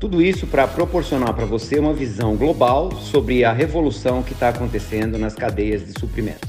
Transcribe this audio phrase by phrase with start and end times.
[0.00, 5.18] Tudo isso para proporcionar para você uma visão global sobre a revolução que está acontecendo
[5.18, 6.46] nas cadeias de suprimento.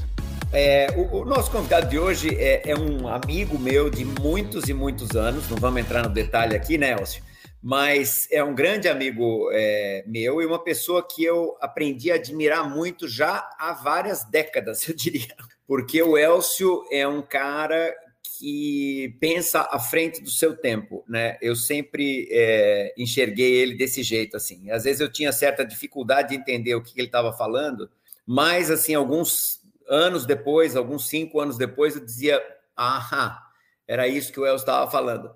[0.52, 4.74] É, o, o, nosso convidado de hoje é, é, um amigo meu de muitos e
[4.74, 7.24] muitos anos, não vamos entrar no detalhe aqui, né, Elcio?
[7.60, 12.70] Mas é um grande amigo é, meu e uma pessoa que eu aprendi a admirar
[12.70, 15.34] muito já há várias décadas, eu diria.
[15.66, 17.92] Porque o Elcio é um cara
[18.40, 21.36] que pensa à frente do seu tempo, né?
[21.42, 24.70] Eu sempre é, enxerguei ele desse jeito, assim.
[24.70, 27.90] Às vezes eu tinha certa dificuldade de entender o que ele estava falando,
[28.26, 32.42] mas, assim, alguns anos depois, alguns cinco anos depois, eu dizia,
[32.74, 33.42] ah,
[33.86, 35.30] era isso que o Elcio estava falando.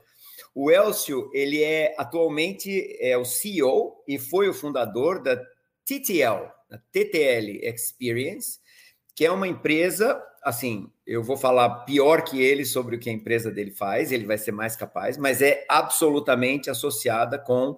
[0.54, 5.36] O Elcio, ele é atualmente é o CEO e foi o fundador da
[5.84, 8.60] TTL, a TTL Experience,
[9.14, 13.12] que é uma empresa, assim, eu vou falar pior que ele sobre o que a
[13.12, 17.76] empresa dele faz, ele vai ser mais capaz, mas é absolutamente associada com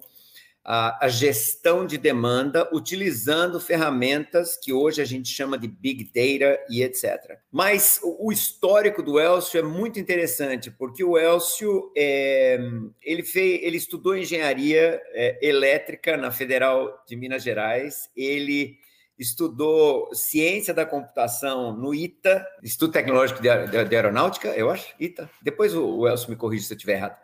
[0.63, 6.61] a, a, gestão de demanda, utilizando ferramentas que hoje a gente chama de Big Data
[6.69, 7.37] e etc.
[7.49, 12.59] Mas o, o histórico do Elcio é muito interessante, porque o Elcio é,
[13.01, 18.77] ele, fez, ele estudou engenharia é, elétrica na Federal de Minas Gerais, ele
[19.17, 25.29] estudou ciência da computação no ITA, Instituto Tecnológico de, Aeronáutica, eu acho, ITA.
[25.41, 27.17] Depois o, o Elcio me corrige se eu estiver errado.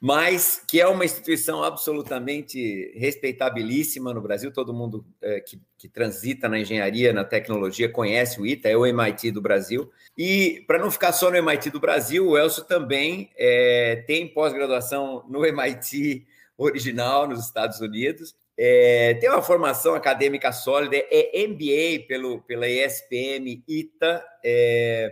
[0.00, 6.48] Mas que é uma instituição absolutamente respeitabilíssima no Brasil, todo mundo é, que, que, transita
[6.48, 9.90] na engenharia, na tecnologia, conhece o ITA, é o MIT do Brasil.
[10.16, 15.22] E para não ficar só no MIT do Brasil, o Elcio também é, tem pós-graduação
[15.28, 16.26] no MIT
[16.56, 23.64] original, nos Estados Unidos, é, tem uma formação acadêmica sólida, é MBA pelo, pela ESPM,
[23.66, 24.22] ITA.
[24.44, 25.10] É,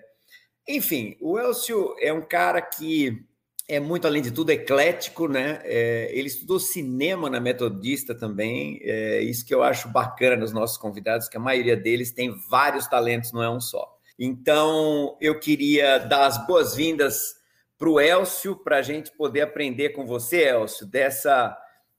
[0.69, 3.25] enfim, o Elcio é um cara que
[3.67, 5.63] é muito, além de tudo, eclético, né?
[5.65, 10.77] É, ele estudou cinema na Metodista também, é isso que eu acho bacana nos nossos
[10.77, 13.97] convidados, que a maioria deles tem vários talentos, não é um só.
[14.19, 17.35] Então, eu queria dar as boas-vindas
[17.79, 21.57] para o Elcio, para a gente poder aprender com você, Elcio, dessa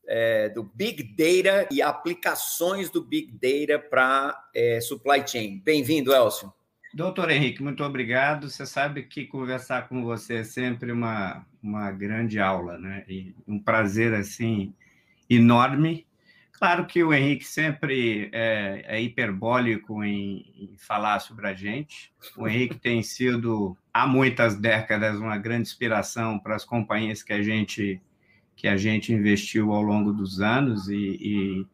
[0.10, 5.62] é, do Big Data e aplicações do Big Data para é, supply chain.
[5.64, 6.52] Bem-vindo, Elcio.
[6.92, 8.50] Doutor Henrique, muito obrigado.
[8.50, 13.06] Você sabe que conversar com você é sempre uma, uma grande aula, né?
[13.08, 14.74] E um prazer, assim,
[15.30, 16.08] enorme.
[16.54, 22.12] Claro que o Henrique sempre é, é hiperbólico em, em, falar sobre a gente.
[22.36, 27.44] O Henrique tem sido, há muitas décadas, uma grande inspiração para as companhias que a
[27.44, 28.02] gente
[28.60, 31.66] que a gente investiu ao longo dos anos e, e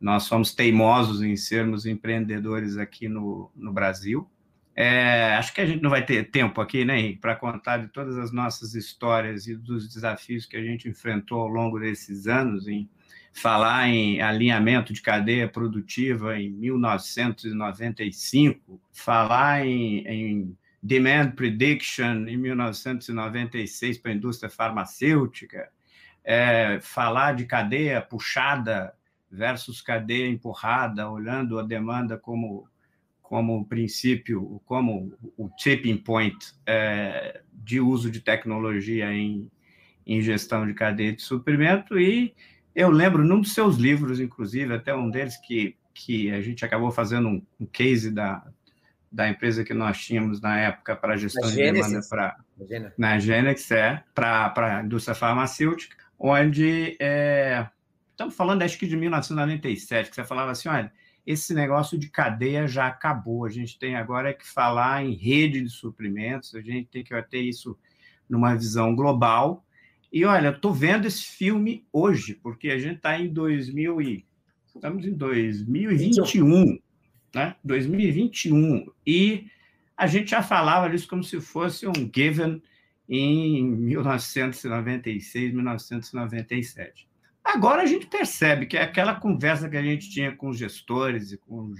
[0.00, 4.28] nós somos teimosos em sermos empreendedores aqui no, no Brasil.
[4.74, 8.18] É, acho que a gente não vai ter tempo aqui, né, para contar de todas
[8.18, 12.90] as nossas histórias e dos desafios que a gente enfrentou ao longo desses anos, em
[13.32, 23.98] falar em alinhamento de cadeia produtiva em 1995, falar em, em demand prediction em 1996
[23.98, 25.70] para a indústria farmacêutica,
[26.24, 28.94] é, falar de cadeia puxada
[29.30, 32.68] versus cadeia empurrada, olhando a demanda como
[33.32, 39.50] como princípio, como o tipping point é, de uso de tecnologia em,
[40.06, 41.98] em gestão de cadeia de suprimento.
[41.98, 42.34] E
[42.74, 46.90] eu lembro, num dos seus livros, inclusive, até um deles que, que a gente acabou
[46.90, 48.46] fazendo um, um case da,
[49.10, 52.36] da empresa que nós tínhamos na época para gestão de demanda para
[52.98, 57.66] na Genex, é, para a indústria farmacêutica onde é,
[58.12, 60.92] estamos falando acho que de 1997, que você falava assim, olha,
[61.26, 65.68] esse negócio de cadeia já acabou, a gente tem agora que falar em rede de
[65.68, 67.76] suprimentos, a gente tem que ter isso
[68.28, 69.64] numa visão global.
[70.12, 74.24] E olha, estou vendo esse filme hoje, porque a gente está em 2000 e
[74.72, 76.78] estamos em 2021,
[77.34, 77.56] né?
[77.64, 79.48] 2021 e
[79.96, 82.62] a gente já falava disso como se fosse um given
[83.08, 87.08] em 1996, 1997.
[87.44, 91.38] Agora a gente percebe que é aquela conversa que a gente tinha com gestores e
[91.38, 91.72] com,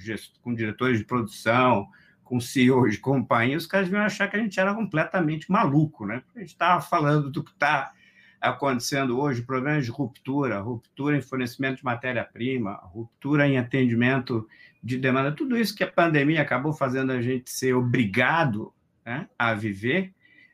[0.42, 1.88] com diretores de produção,
[2.24, 6.22] com CEOs de companhia, os caras vinham achar que a gente era completamente maluco, né?
[6.34, 7.92] A gente estava falando do que está
[8.40, 14.48] acontecendo hoje, problemas de ruptura, ruptura em fornecimento de matéria-prima, ruptura em atendimento
[14.82, 18.72] de demanda, tudo isso que a pandemia acabou fazendo a gente ser obrigado
[19.04, 20.12] né, a viver,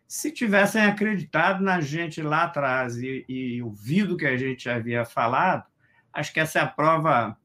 [0.08, 5.04] se tivessem acreditado na gente lá atrás e, e ouvido o que a gente havia
[5.04, 5.64] falado,
[6.10, 7.36] acho que essa é a prova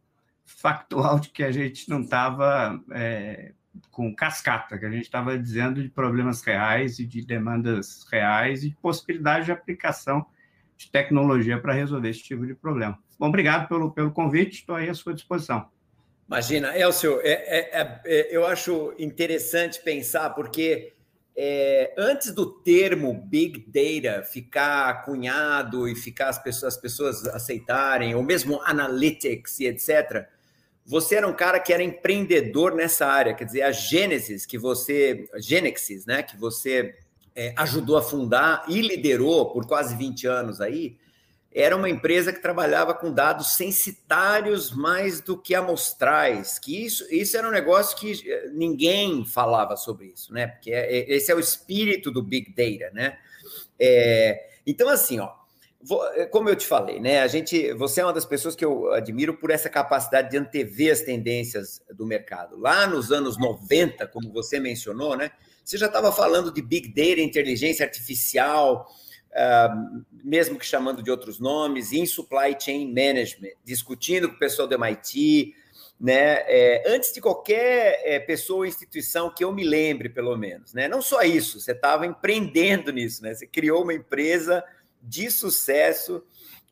[0.45, 3.51] factual de que a gente não estava é,
[3.91, 8.69] com cascata, que a gente estava dizendo de problemas reais e de demandas reais e
[8.69, 10.25] de possibilidade de aplicação
[10.77, 12.97] de tecnologia para resolver esse tipo de problema.
[13.19, 15.67] Bom, obrigado pelo, pelo convite, estou aí à sua disposição.
[16.25, 20.92] Imagina, Elcio, é, é, é, é eu acho interessante pensar, porque
[21.35, 28.13] é, antes do termo Big Data ficar cunhado e ficar as pessoas, as pessoas aceitarem,
[28.15, 30.27] ou mesmo Analytics e etc.,
[30.85, 35.29] você era um cara que era empreendedor nessa área, quer dizer, a Gênesis que você,
[35.37, 36.93] Genexis, né, que você
[37.33, 40.97] é, ajudou a fundar e liderou por quase 20 anos aí,
[41.53, 47.37] era uma empresa que trabalhava com dados censitários mais do que amostrais, que isso, isso
[47.37, 50.47] era um negócio que eh, ninguém falava sobre isso, né?
[50.47, 53.17] Porque é, é, esse é o espírito do Big Data, né?
[53.79, 55.31] É, então, assim, ó,
[56.15, 57.21] eh, como eu te falei, né?
[57.21, 60.91] A gente, você é uma das pessoas que eu admiro por essa capacidade de antever
[60.91, 62.57] as tendências do mercado.
[62.57, 65.31] Lá nos anos 90, como você mencionou, né?
[65.63, 68.87] Você já estava falando de Big Data, inteligência artificial,
[69.33, 74.67] uh, mesmo que chamando de outros nomes, em supply chain management, discutindo com o pessoal
[74.67, 75.53] do MIT,
[75.99, 76.43] né?
[76.47, 80.87] É, antes de qualquer é, pessoa ou instituição que eu me lembre, pelo menos, né?
[80.87, 83.33] Não só isso, você estava empreendendo nisso, né?
[83.33, 84.63] Você criou uma empresa
[85.01, 86.23] de sucesso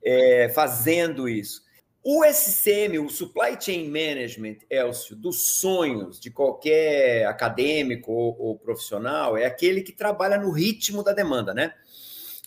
[0.03, 1.63] é, fazendo isso.
[2.03, 9.37] O SCM, o Supply Chain Management, Elcio, dos sonhos de qualquer acadêmico ou, ou profissional,
[9.37, 11.73] é aquele que trabalha no ritmo da demanda, né?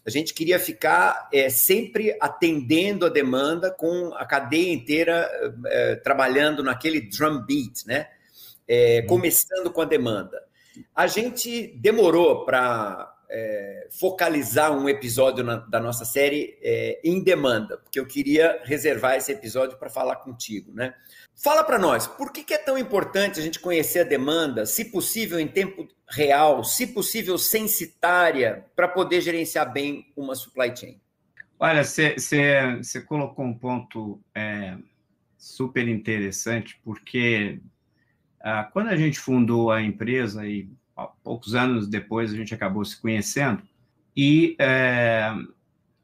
[0.06, 5.30] A gente queria ficar é, sempre atendendo a demanda com a cadeia inteira
[5.66, 8.08] é, trabalhando naquele drum beat, né?
[8.68, 9.06] É, uhum.
[9.06, 10.42] começando com a demanda.
[10.94, 17.78] A gente demorou para é, focalizar um episódio na, da nossa série é, em demanda,
[17.78, 20.94] porque eu queria reservar esse episódio para falar contigo, né?
[21.36, 24.84] Fala para nós, por que, que, é tão importante a gente conhecer a demanda, se
[24.86, 31.00] possível em tempo real, se possível censitária, para poder gerenciar bem uma supply chain?
[31.58, 34.76] Olha, você colocou um ponto é,
[35.36, 37.60] super interessante, porque
[38.40, 40.68] ah, quando a gente fundou a empresa e
[41.22, 43.62] poucos anos depois a gente acabou se conhecendo,
[44.16, 45.32] e é,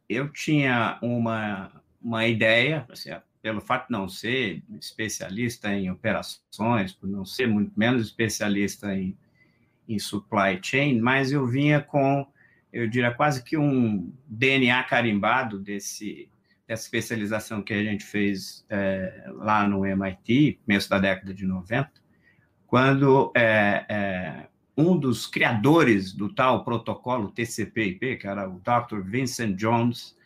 [0.09, 1.71] eu tinha uma,
[2.03, 3.11] uma ideia, assim,
[3.43, 9.17] pelo fato de não ser especialista em operações, por não ser muito menos especialista em,
[9.89, 12.27] em supply chain, mas eu vinha com,
[12.73, 16.29] eu diria, quase que um DNA carimbado desse,
[16.67, 21.91] dessa especialização que a gente fez é, lá no MIT, começo da década de 90,
[22.67, 24.47] quando é, é,
[24.77, 29.01] um dos criadores do tal protocolo TCP/IP, que era o Dr.
[29.03, 30.17] Vincent Jones,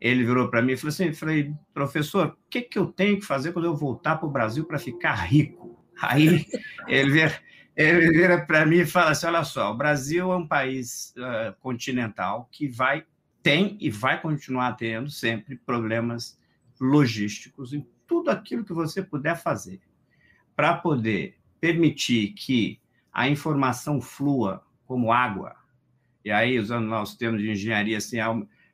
[0.00, 3.24] ele virou para mim e falou assim: falei, professor, o que, que eu tenho que
[3.24, 5.82] fazer quando eu voltar para o Brasil para ficar rico?
[6.00, 6.46] Aí
[6.86, 7.40] ele vira,
[7.74, 11.58] ele vira para mim e fala assim: olha só, o Brasil é um país uh,
[11.60, 13.04] continental que vai,
[13.42, 16.38] tem e vai continuar tendo sempre problemas
[16.78, 19.80] logísticos em tudo aquilo que você puder fazer
[20.54, 22.80] para poder permitir que
[23.12, 25.56] a informação flua como água.
[26.24, 28.18] E aí, usando lá os termos de engenharia, assim,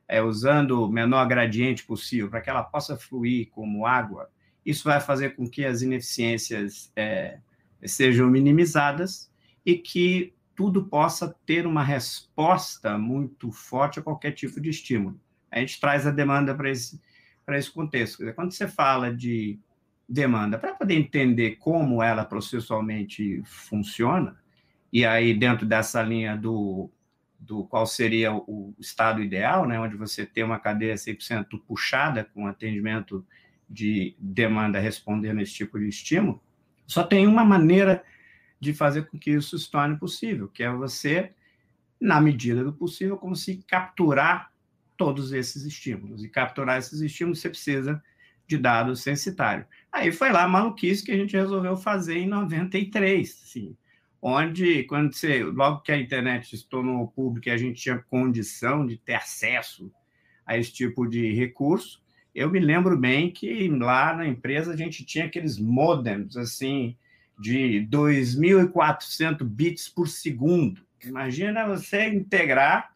[0.08, 4.30] é, usando o menor gradiente possível para que ela possa fluir como água,
[4.64, 7.38] isso vai fazer com que as ineficiências é,
[7.84, 9.30] sejam minimizadas
[9.64, 15.18] e que tudo possa ter uma resposta muito forte a qualquer tipo de estímulo.
[15.50, 17.00] A gente traz a demanda para esse,
[17.44, 18.22] para esse contexto.
[18.34, 19.58] Quando você fala de
[20.08, 24.36] demanda, para poder entender como ela processualmente funciona,
[24.92, 26.90] e aí dentro dessa linha do,
[27.42, 32.46] do qual seria o estado ideal, né, onde você tem uma cadeia 100% puxada com
[32.46, 33.26] atendimento
[33.68, 36.40] de demanda respondendo a esse tipo de estímulo,
[36.86, 38.04] só tem uma maneira
[38.60, 41.32] de fazer com que isso se torne possível, que é você,
[42.00, 44.52] na medida do possível, conseguir capturar
[44.96, 46.22] todos esses estímulos.
[46.22, 48.00] E capturar esses estímulos você precisa
[48.46, 49.66] de dados censitários.
[49.90, 53.76] Aí foi lá a maluquice que a gente resolveu fazer em 93, assim,
[54.22, 58.86] onde, quando você, logo que a internet se tornou pública e a gente tinha condição
[58.86, 59.92] de ter acesso
[60.46, 62.00] a esse tipo de recurso,
[62.32, 66.96] eu me lembro bem que lá na empresa a gente tinha aqueles modems, assim,
[67.38, 70.80] de 2.400 bits por segundo.
[71.04, 72.92] Imagina você integrar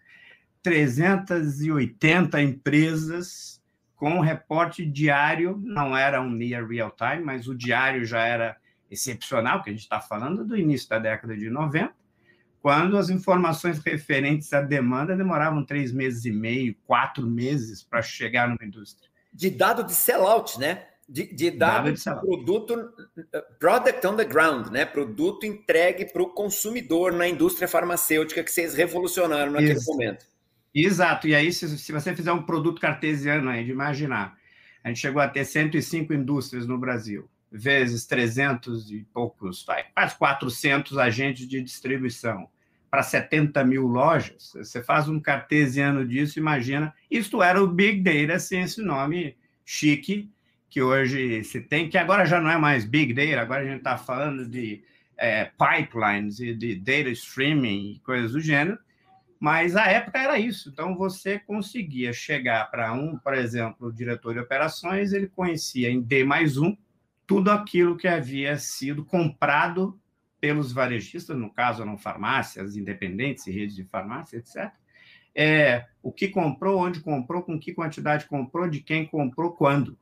[0.62, 3.61] 380 empresas
[3.97, 8.56] com reporte diário, não era um near real time, mas o diário já era
[8.90, 11.93] excepcional, que a gente está falando do início da década de 90,
[12.61, 18.49] quando as informações referentes à demanda demoravam três meses e meio, quatro meses para chegar
[18.49, 19.09] numa indústria.
[19.33, 20.85] De dado de sellout, né?
[21.09, 22.93] De, de dado, dado de, de produto,
[23.61, 24.85] product on the ground, né?
[24.85, 29.93] Produto entregue para o consumidor na indústria farmacêutica que vocês revolucionaram naquele Isso.
[29.93, 30.26] momento.
[30.75, 31.28] Exato.
[31.28, 34.37] E aí, se, se você fizer um produto cartesiano aí, de imaginar,
[34.83, 40.99] a gente chegou a ter 105 indústrias no Brasil vezes 300 e poucos, quase 400
[40.99, 42.49] agentes de distribuição
[42.91, 46.95] para 70 mil lojas, você faz um cartesiano disso, imagina.
[47.11, 50.31] Isto era o Big Data, sem esse nome chique
[50.71, 53.79] que hoje se tem, que agora já não é mais Big Data, agora a gente
[53.79, 54.83] está falando de
[55.17, 58.79] é, pipelines e de data streaming e coisas do gênero,
[59.38, 60.69] mas a época era isso.
[60.69, 66.00] Então você conseguia chegar para um, por exemplo, o diretor de operações, ele conhecia em
[66.00, 66.76] D mais um
[67.26, 69.99] tudo aquilo que havia sido comprado
[70.40, 74.71] pelos varejistas, no caso eram farmácias independentes e redes de farmácia, etc.
[75.35, 79.99] É, o que comprou, onde comprou, com que quantidade comprou, de quem comprou, quando.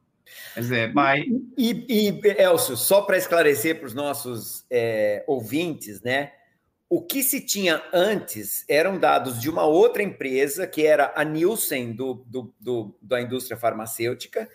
[0.55, 1.25] Quer dizer, vai...
[1.57, 6.33] E, e Elcio, só para esclarecer para os nossos é, ouvintes, né?
[6.89, 11.93] O que se tinha antes eram dados de uma outra empresa, que era a Nielsen,
[11.93, 14.49] do, do, do da indústria farmacêutica,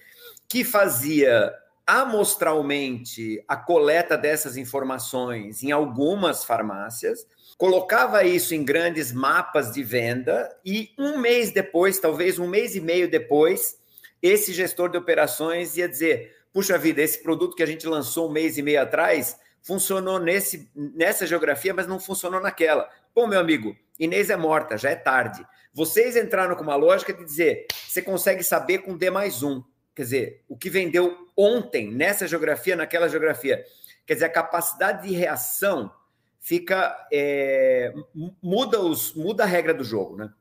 [0.47, 1.51] que fazia
[1.89, 7.25] amostralmente a coleta dessas informações em algumas farmácias,
[7.58, 12.79] colocava isso em grandes mapas de venda e um mês depois, talvez um mês e
[12.79, 13.79] meio depois,
[14.22, 18.31] esse gestor de operações ia dizer: puxa vida, esse produto que a gente lançou um
[18.31, 22.88] mês e meio atrás funcionou nesse, nessa geografia, mas não funcionou naquela.
[23.15, 25.43] Pô, meu amigo, Inês é morta, já é tarde.
[25.74, 29.63] Vocês entraram com uma lógica de dizer: você consegue saber com D mais um.
[30.00, 33.62] Quer dizer, o que vendeu ontem nessa geografia, naquela geografia.
[34.08, 35.91] Quer dizer, a capacidade de reação
[36.39, 36.96] fica.
[37.12, 37.94] É,
[38.41, 40.32] muda, os, muda a regra do jogo, né?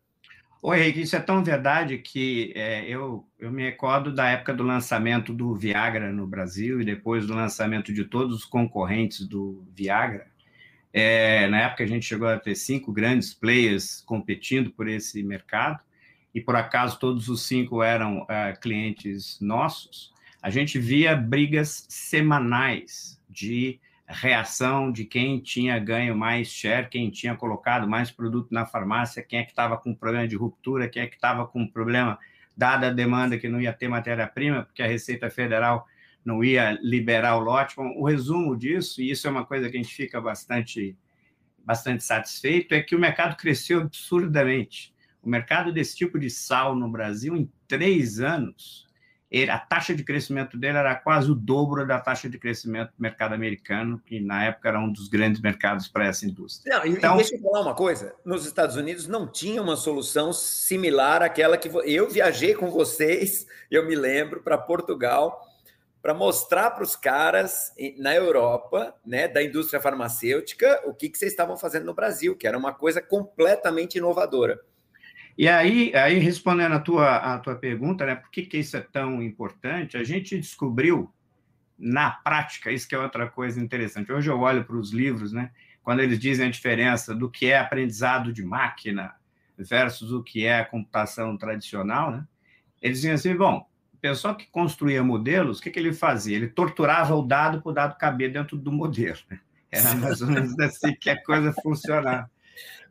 [0.62, 4.62] Oi, Henrique, isso é tão verdade que é, eu, eu me recordo da época do
[4.62, 10.28] lançamento do Viagra no Brasil e depois do lançamento de todos os concorrentes do Viagra.
[10.92, 15.80] É, na época a gente chegou a ter cinco grandes players competindo por esse mercado
[16.34, 23.20] e por acaso todos os cinco eram uh, clientes nossos, a gente via brigas semanais
[23.28, 29.22] de reação de quem tinha ganho mais share, quem tinha colocado mais produto na farmácia,
[29.22, 32.18] quem é que estava com problema de ruptura, quem é que estava com problema,
[32.56, 35.86] dada a demanda que não ia ter matéria-prima, porque a Receita Federal
[36.24, 37.76] não ia liberar o lote.
[37.76, 40.96] Bom, o resumo disso, e isso é uma coisa que a gente fica bastante,
[41.64, 44.92] bastante satisfeito, é que o mercado cresceu absurdamente.
[45.22, 48.88] O mercado desse tipo de sal no Brasil, em três anos,
[49.30, 53.02] ele, a taxa de crescimento dele era quase o dobro da taxa de crescimento do
[53.02, 56.78] mercado americano, que na época era um dos grandes mercados para essa indústria.
[56.78, 61.22] Não, então, deixa eu falar uma coisa: nos Estados Unidos não tinha uma solução similar
[61.22, 65.46] àquela que eu viajei com vocês, eu me lembro, para Portugal,
[66.00, 71.32] para mostrar para os caras na Europa, né, da indústria farmacêutica, o que, que vocês
[71.32, 74.58] estavam fazendo no Brasil, que era uma coisa completamente inovadora.
[75.38, 78.80] E aí, aí respondendo a tua, a tua pergunta, né, por que, que isso é
[78.80, 81.14] tão importante, a gente descobriu
[81.78, 84.10] na prática, isso que é outra coisa interessante.
[84.10, 87.56] Hoje eu olho para os livros, né, quando eles dizem a diferença do que é
[87.56, 89.14] aprendizado de máquina
[89.56, 92.26] versus o que é a computação tradicional, né,
[92.82, 93.64] eles dizem assim, bom,
[93.94, 96.36] o pessoal que construía modelos, o que, que ele fazia?
[96.36, 99.18] Ele torturava o dado para o dado caber dentro do modelo.
[99.30, 99.38] Né?
[99.70, 102.28] Era mais ou menos assim que a coisa funcionava.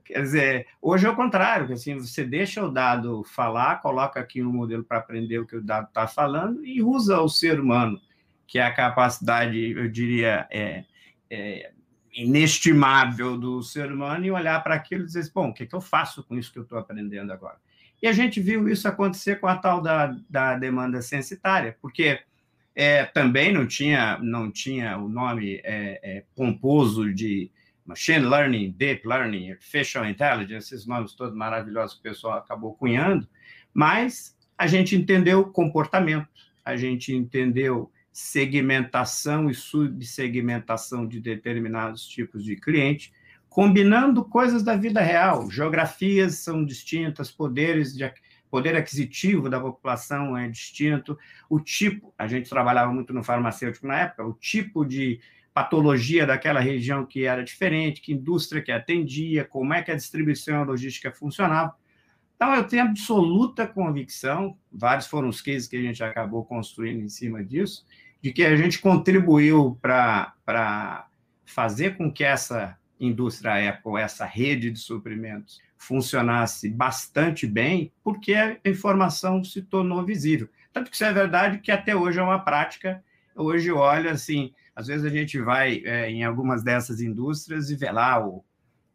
[0.08, 4.42] Quer dizer, hoje é o contrário, que assim, você deixa o dado falar, coloca aqui
[4.42, 8.00] um modelo para aprender o que o dado está falando e usa o ser humano,
[8.48, 10.86] que é a capacidade, eu diria, é,
[11.30, 11.72] é
[12.14, 15.82] inestimável do ser humano, e olhar para aquilo e dizer, bom, o que, que eu
[15.82, 17.58] faço com isso que eu estou aprendendo agora?
[18.02, 22.20] E a gente viu isso acontecer com a tal da, da demanda censitária, porque
[22.74, 27.52] é, também não tinha, não tinha o nome é, é pomposo de
[27.88, 33.28] machine learning, deep learning, artificial intelligence, esses nomes todos maravilhosos que o pessoal acabou cunhando,
[33.74, 36.28] mas a gente entendeu comportamento,
[36.66, 43.14] a gente entendeu segmentação e subsegmentação de determinados tipos de cliente,
[43.48, 45.50] combinando coisas da vida real.
[45.50, 48.12] Geografias são distintas, poderes de
[48.50, 51.18] poder aquisitivo da população é distinto,
[51.50, 55.20] o tipo, a gente trabalhava muito no farmacêutico na época, o tipo de
[55.58, 60.54] patologia daquela região que era diferente, que indústria que atendia, como é que a distribuição
[60.54, 61.74] e a logística funcionava.
[62.36, 67.10] Então, eu tenho absoluta convicção, vários foram os cases que a gente acabou construindo em
[67.10, 67.88] cima disso,
[68.22, 71.08] de que a gente contribuiu para
[71.44, 78.60] fazer com que essa indústria Apple, essa rede de suprimentos, funcionasse bastante bem, porque a
[78.64, 80.48] informação se tornou visível.
[80.72, 83.04] Tanto que isso é verdade que até hoje é uma prática.
[83.36, 87.92] Hoje, olha, assim, às vezes a gente vai é, em algumas dessas indústrias e vê
[87.92, 88.46] lá o,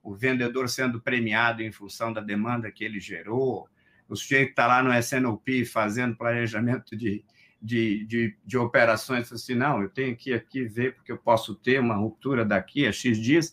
[0.00, 3.68] o vendedor sendo premiado em função da demanda que ele gerou,
[4.08, 7.24] o sujeito está lá no SNOP fazendo planejamento de,
[7.60, 11.80] de, de, de operações, assim, não, eu tenho que aqui ver porque eu posso ter
[11.80, 13.52] uma ruptura daqui a X dias,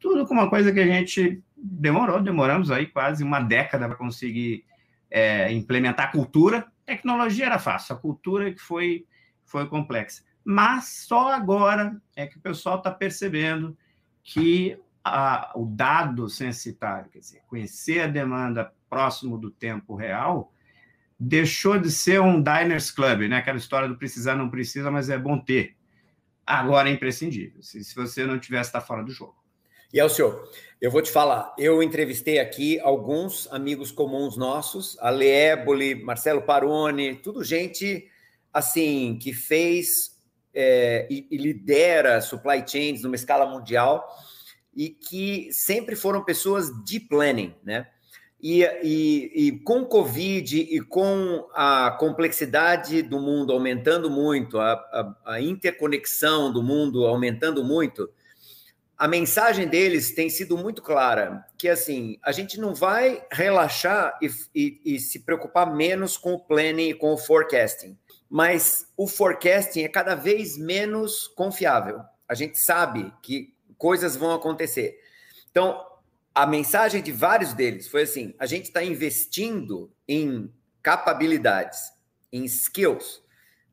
[0.00, 4.64] tudo com uma coisa que a gente demorou, demoramos aí quase uma década para conseguir
[5.08, 6.66] é, implementar a cultura.
[6.84, 9.06] Tecnologia era fácil, a cultura que foi,
[9.44, 10.26] foi complexa.
[10.50, 13.76] Mas só agora é que o pessoal está percebendo
[14.24, 20.50] que a, o dado censitário, quer dizer, conhecer a demanda próximo do tempo real,
[21.20, 23.36] deixou de ser um diners club, né?
[23.36, 25.76] Aquela história do precisar não precisa, mas é bom ter.
[26.46, 27.62] Agora é imprescindível.
[27.62, 29.36] Se, se você não tivesse, está fora do jogo.
[29.92, 30.50] E o senhor,
[30.80, 37.16] eu vou te falar, eu entrevistei aqui alguns amigos comuns nossos, Ale Éboli, Marcelo Paroni,
[37.16, 38.10] tudo gente
[38.50, 40.16] assim que fez
[40.60, 44.04] é, e, e lidera supply chains numa escala mundial
[44.74, 47.86] e que sempre foram pessoas de planning, né?
[48.40, 54.72] E, e, e, com o Covid e com a complexidade do mundo aumentando muito, a,
[54.72, 58.08] a, a, interconexão do mundo aumentando muito,
[58.96, 64.16] a mensagem deles tem sido muito clara, que assim, a gente não vai relaxar
[64.54, 67.96] e, e se preocupar menos com o planning e com o forecasting,
[68.28, 72.00] mas o forecasting é cada vez menos confiável.
[72.28, 75.00] A gente sabe que coisas vão acontecer.
[75.50, 75.84] Então,
[76.34, 81.92] a mensagem de vários deles foi assim: a gente está investindo em capacidades,
[82.32, 83.22] em skills,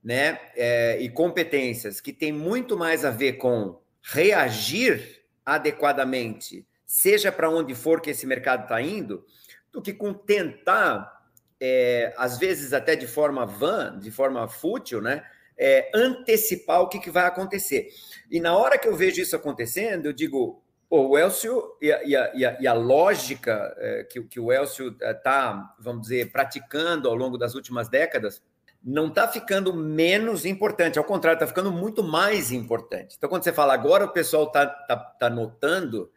[0.04, 7.50] né, é, e competências que tem muito mais a ver com reagir adequadamente, seja para
[7.50, 9.26] onde for que esse mercado está indo,
[9.72, 11.25] do que com tentar,
[11.60, 15.24] é, às vezes até de forma vã, de forma fútil, né,
[15.58, 17.88] é, antecipar o que, que vai acontecer.
[18.30, 22.46] E na hora que eu vejo isso acontecendo, eu digo, o Elcio e a, e
[22.46, 27.16] a, e a lógica é, que, que o Elcio está, é, vamos dizer, praticando ao
[27.16, 28.42] longo das últimas décadas,
[28.84, 33.16] não está ficando menos importante, ao contrário, está ficando muito mais importante.
[33.18, 36.12] Então, quando você fala agora, o pessoal está tá, tá notando,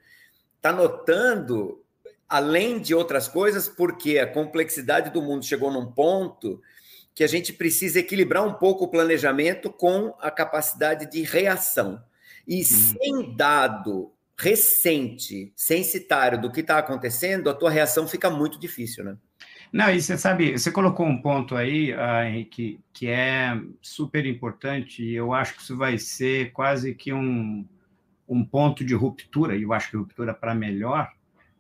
[0.57, 1.83] está notando,
[2.29, 6.61] além de outras coisas, porque a complexidade do mundo chegou num ponto
[7.15, 12.01] que a gente precisa equilibrar um pouco o planejamento com a capacidade de reação.
[12.47, 12.65] E uhum.
[12.65, 19.17] sem dado recente, censitário do que está acontecendo, a tua reação fica muito difícil, né?
[19.73, 25.03] Não, e você sabe, você colocou um ponto aí, uh, Henrique, que é super importante,
[25.03, 27.67] e eu acho que isso vai ser quase que um,
[28.29, 31.11] um ponto de ruptura, e eu acho que ruptura para melhor,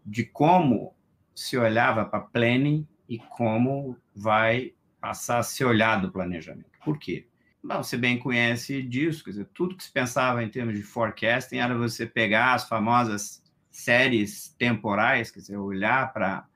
[0.08, 0.94] de como
[1.34, 6.70] se olhava para planning e como vai passar a ser olhado o planejamento.
[6.84, 7.26] Por quê?
[7.62, 11.58] Bom, você bem conhece disso, quer dizer, tudo que se pensava em termos de forecasting
[11.58, 16.46] era você pegar as famosas séries temporais, quer dizer, olhar para,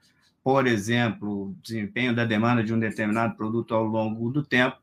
[0.42, 4.78] por exemplo, o desempenho da demanda de um determinado produto ao longo do tempo,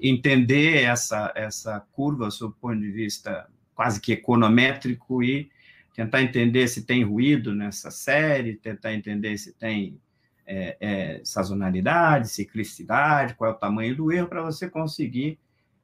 [0.00, 5.50] entender essa, essa curva sob o ponto de vista quase que econométrico e
[5.96, 9.98] tentar entender se tem ruído nessa série, tentar entender se tem
[10.46, 15.38] é, é, sazonalidade, ciclicidade, qual é o tamanho do erro, para você conseguir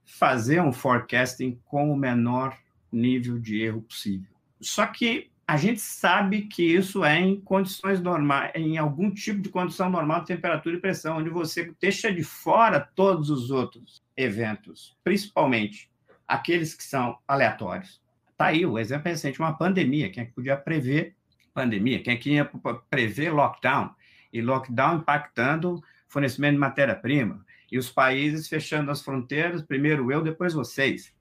[0.05, 2.55] fazer um forecasting com o menor
[2.93, 4.29] nível de erro possível.
[4.61, 9.49] Só que a gente sabe que isso é em condições normais, em algum tipo de
[9.49, 14.95] condição normal de temperatura e pressão, onde você deixa de fora todos os outros eventos,
[15.03, 15.91] principalmente
[16.29, 18.02] aqueles que são aleatórios.
[18.43, 20.11] Está aí o exemplo recente, uma pandemia.
[20.11, 21.15] Quem é que podia prever
[21.55, 22.03] pandemia?
[22.03, 22.51] Quem é que ia
[22.91, 23.95] prever lockdown?
[24.33, 30.55] e lockdown impactando fornecimento de matéria-prima, e os países fechando as fronteiras, primeiro eu, depois
[30.55, 31.15] vocês.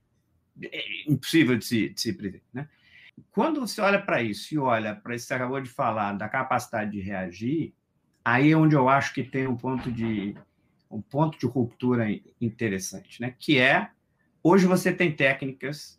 [0.62, 2.42] É impossível de se, de se prever.
[2.52, 2.68] Né?
[3.30, 6.28] Quando você olha para isso e olha para isso que você acabou de falar, da
[6.28, 7.72] capacidade de reagir,
[8.24, 10.34] aí é onde eu acho que tem um ponto de,
[10.90, 12.06] um ponto de ruptura
[12.38, 13.34] interessante, né?
[13.38, 13.88] que é,
[14.42, 15.98] hoje você tem técnicas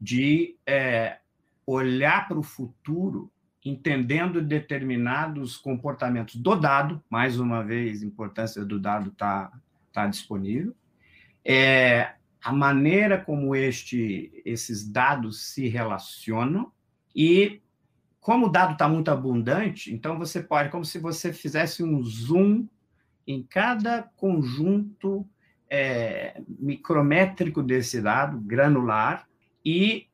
[0.00, 1.18] de é,
[1.66, 3.30] olhar para o futuro
[3.64, 9.52] entendendo determinados comportamentos do dado, mais uma vez, a importância do dado está
[9.92, 10.74] tá disponível,
[11.44, 16.72] é, a maneira como este, esses dados se relacionam
[17.14, 17.60] e
[18.18, 22.66] como o dado está muito abundante, então você pode, como se você fizesse um zoom
[23.26, 25.26] em cada conjunto
[25.68, 29.26] é, micrométrico desse dado, granular,
[29.64, 30.08] e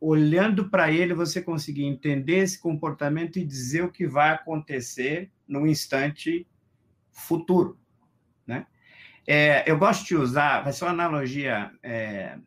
[0.00, 5.66] olhando para ele, você conseguir entender esse comportamento e dizer o que vai acontecer no
[5.66, 6.46] instante
[7.12, 7.78] futuro.
[8.46, 8.66] Né?
[9.26, 12.38] É, eu gosto de usar, vai ser uma analogia é,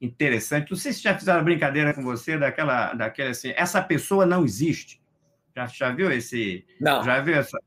[0.00, 0.70] interessante.
[0.70, 5.02] Não sei se já fizeram brincadeira com você daquela, daquela assim, essa pessoa não existe.
[5.56, 6.64] Já, já viu esse?
[6.80, 7.02] Não.
[7.02, 7.58] Já viu essa?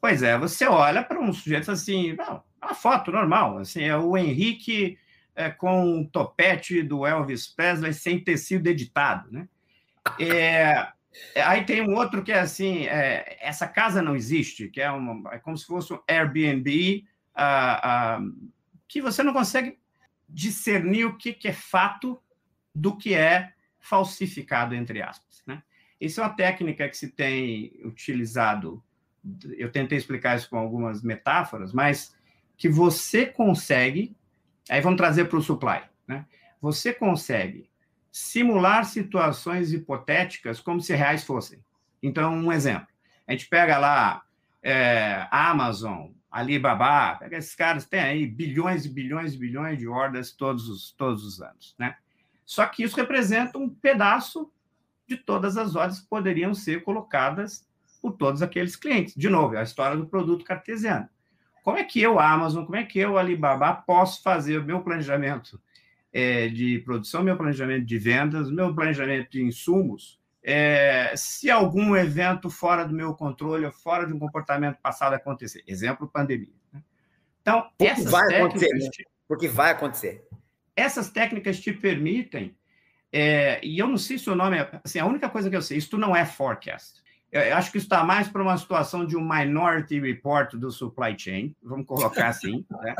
[0.00, 4.16] Pois é, você olha para um sujeito assim, não, uma foto normal, assim, é o
[4.16, 4.98] Henrique
[5.40, 9.48] é, com o topete do Elvis Presley sem ter sido editado, né?
[10.18, 10.86] É,
[11.42, 15.34] aí tem um outro que é assim, é, essa casa não existe, que é, uma,
[15.34, 18.50] é como se fosse um Airbnb, uh, uh,
[18.86, 19.78] que você não consegue
[20.28, 22.20] discernir o que, que é fato
[22.74, 25.62] do que é falsificado, entre aspas, né?
[25.98, 28.82] Isso é uma técnica que se tem utilizado,
[29.56, 32.14] eu tentei explicar isso com algumas metáforas, mas
[32.56, 34.14] que você consegue
[34.70, 35.82] Aí vamos trazer para o supply.
[36.06, 36.24] Né?
[36.60, 37.68] Você consegue
[38.12, 41.58] simular situações hipotéticas como se reais fossem.
[42.00, 42.86] Então, um exemplo.
[43.26, 44.22] A gente pega lá
[44.62, 50.32] é, Amazon, Alibaba, pega esses caras, tem aí bilhões e bilhões e bilhões de ordens
[50.32, 51.74] todos os, todos os anos.
[51.76, 51.96] Né?
[52.46, 54.52] Só que isso representa um pedaço
[55.06, 57.66] de todas as ordens que poderiam ser colocadas
[58.00, 59.14] por todos aqueles clientes.
[59.16, 61.08] De novo, é a história do produto cartesiano.
[61.62, 65.60] Como é que eu, Amazon, como é que eu, Alibaba, posso fazer o meu planejamento
[66.12, 72.48] é, de produção, meu planejamento de vendas, meu planejamento de insumos, é, se algum evento
[72.48, 75.62] fora do meu controle, fora de um comportamento passado acontecer?
[75.66, 76.54] Exemplo, pandemia.
[76.72, 76.82] Né?
[77.42, 78.62] Então, Porque essas vai técnicas...
[78.62, 79.04] Acontecer, né?
[79.28, 80.28] Porque vai acontecer.
[80.74, 82.56] Essas técnicas te permitem,
[83.12, 84.80] é, e eu não sei se o nome é...
[84.82, 86.99] Assim, a única coisa que eu sei, isso não é forecast.
[87.32, 91.16] Eu acho que isso está mais para uma situação de um minority report do supply
[91.16, 92.94] chain, vamos colocar assim, né?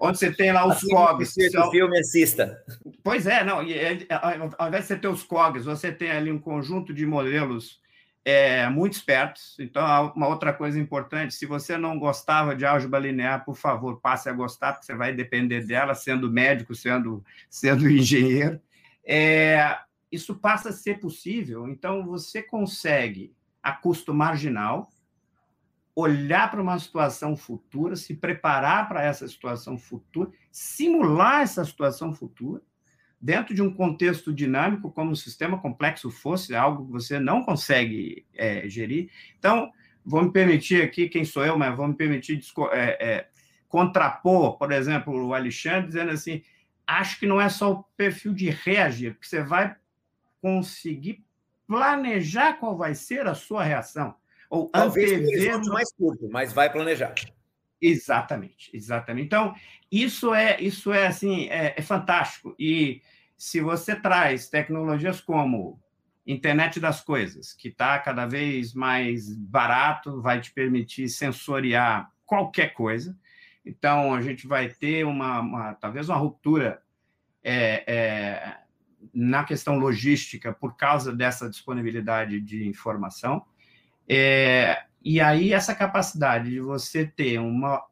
[0.00, 1.34] onde você tem lá os assim COGs.
[1.34, 1.70] Que são...
[1.70, 2.60] filme assista.
[3.04, 6.92] Pois é, não, ao invés de você ter os COGs, você tem ali um conjunto
[6.92, 7.80] de modelos
[8.24, 9.56] é, muito espertos.
[9.60, 14.28] Então, uma outra coisa importante, se você não gostava de álgebra linear, por favor, passe
[14.28, 18.60] a gostar, porque você vai depender dela, sendo médico, sendo, sendo engenheiro.
[19.04, 19.78] É,
[20.10, 23.35] isso passa a ser possível, então você consegue
[23.66, 24.92] a custo marginal,
[25.92, 32.62] olhar para uma situação futura, se preparar para essa situação futura, simular essa situação futura,
[33.20, 38.24] dentro de um contexto dinâmico, como o sistema complexo fosse, algo que você não consegue
[38.34, 39.10] é, gerir.
[39.36, 39.72] Então,
[40.04, 43.28] vou me permitir aqui, quem sou eu, mas vou me permitir é, é,
[43.66, 46.40] contrapor, por exemplo, o Alexandre, dizendo assim:
[46.86, 49.74] acho que não é só o perfil de reagir, porque você vai
[50.40, 51.25] conseguir
[51.66, 54.14] planejar qual vai ser a sua reação.
[54.48, 55.60] Ou Talvez antever...
[55.66, 57.14] mais curto, mas vai planejar.
[57.80, 59.26] Exatamente, exatamente.
[59.26, 59.54] Então,
[59.90, 62.54] isso é, isso é assim, é, é fantástico.
[62.58, 63.02] E
[63.36, 65.80] se você traz tecnologias como
[66.26, 73.16] internet das coisas, que está cada vez mais barato, vai te permitir sensoriar qualquer coisa.
[73.64, 76.82] Então, a gente vai ter uma, uma talvez uma ruptura
[77.42, 78.56] é, é,
[79.12, 83.44] na questão logística por causa dessa disponibilidade de informação.
[84.08, 87.84] É, e aí, essa capacidade de você ter uma,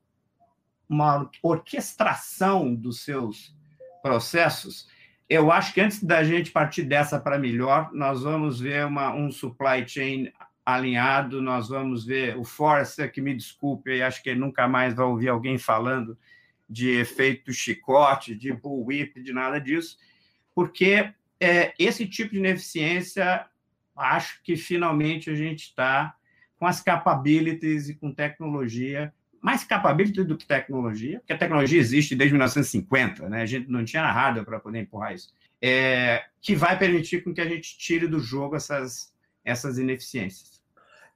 [0.88, 3.54] uma orquestração dos seus
[4.02, 4.88] processos,
[5.28, 9.30] eu acho que antes da gente partir dessa para melhor, nós vamos ver uma, um
[9.30, 10.30] supply chain
[10.64, 15.28] alinhado, nós vamos ver o Forster, que me desculpe, acho que nunca mais vai ouvir
[15.28, 16.16] alguém falando
[16.68, 19.98] de efeito chicote, de bullwhip, de nada disso,
[20.54, 23.46] porque é, esse tipo de ineficiência,
[23.96, 26.16] acho que finalmente a gente está
[26.58, 32.14] com as capabilities e com tecnologia, mais capability do que tecnologia, porque a tecnologia existe
[32.14, 33.42] desde 1950, né?
[33.42, 37.40] a gente não tinha hardware para poder empurrar isso, é, que vai permitir com que
[37.40, 39.12] a gente tire do jogo essas,
[39.44, 40.62] essas ineficiências.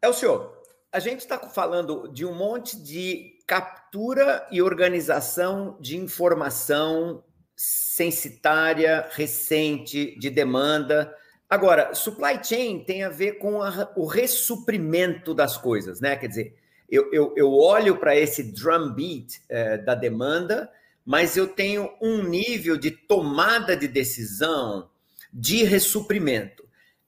[0.03, 0.59] É o senhor.
[0.93, 7.25] A gente está falando de um monte de captura e organização de informação
[7.59, 11.13] censitária, recente, de demanda.
[11.51, 16.15] Agora, supply chain tem a ver com a, o ressuprimento das coisas, né?
[16.15, 16.55] Quer dizer,
[16.89, 20.71] eu, eu, eu olho para esse drumbeat é, da demanda,
[21.05, 24.89] mas eu tenho um nível de tomada de decisão
[25.33, 26.65] de ressuprimento.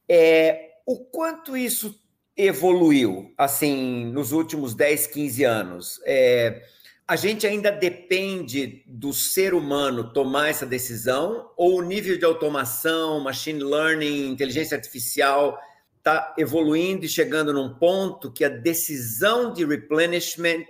[0.09, 1.97] É, o quanto isso
[2.37, 6.01] evoluiu, assim, nos últimos 10, 15 anos?
[6.05, 6.63] É,
[7.11, 13.18] a gente ainda depende do ser humano tomar essa decisão ou o nível de automação,
[13.18, 15.61] machine learning, inteligência artificial
[15.99, 20.68] está evoluindo e chegando num ponto que a decisão de replenishment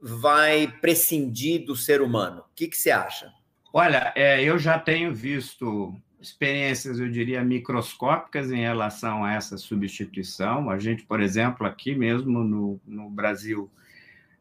[0.00, 2.40] vai prescindir do ser humano.
[2.40, 3.30] O que, que você acha?
[3.70, 10.70] Olha, é, eu já tenho visto experiências, eu diria, microscópicas em relação a essa substituição.
[10.70, 13.70] A gente, por exemplo, aqui mesmo no, no Brasil,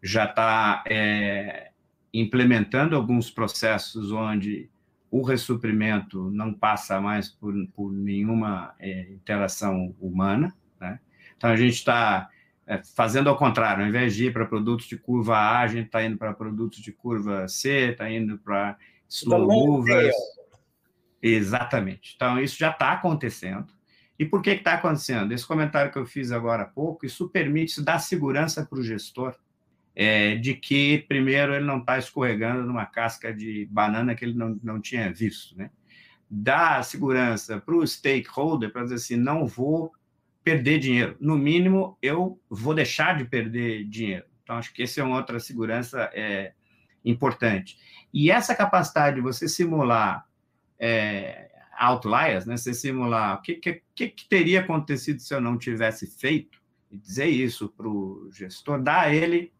[0.03, 1.71] já está é,
[2.13, 4.69] implementando alguns processos onde
[5.09, 10.53] o ressuprimento não passa mais por, por nenhuma é, interação humana.
[10.79, 10.99] Né?
[11.37, 12.29] Então, a gente está
[12.67, 15.85] é, fazendo ao contrário, ao invés de ir para produtos de curva A, a gente
[15.85, 20.15] está indo para produtos de curva C, está indo para slow movers.
[21.21, 22.13] Exatamente.
[22.15, 23.71] Então, isso já está acontecendo.
[24.19, 25.31] E por que está acontecendo?
[25.31, 28.83] Esse comentário que eu fiz agora há pouco, isso permite, isso dá segurança para o
[28.83, 29.33] gestor
[29.95, 34.59] é, de que, primeiro, ele não está escorregando numa casca de banana que ele não,
[34.63, 35.57] não tinha visto.
[35.57, 35.69] Né?
[36.29, 39.91] Dá segurança para o stakeholder para dizer assim: não vou
[40.43, 41.15] perder dinheiro.
[41.19, 44.25] No mínimo, eu vou deixar de perder dinheiro.
[44.43, 46.53] Então, acho que essa é uma outra segurança é,
[47.05, 47.77] importante.
[48.13, 50.27] E essa capacidade de você simular
[50.77, 52.57] é, outliers, né?
[52.57, 57.27] você simular o que, que, que, teria acontecido se eu não tivesse feito, e dizer
[57.27, 59.51] isso para o gestor, dá a ele,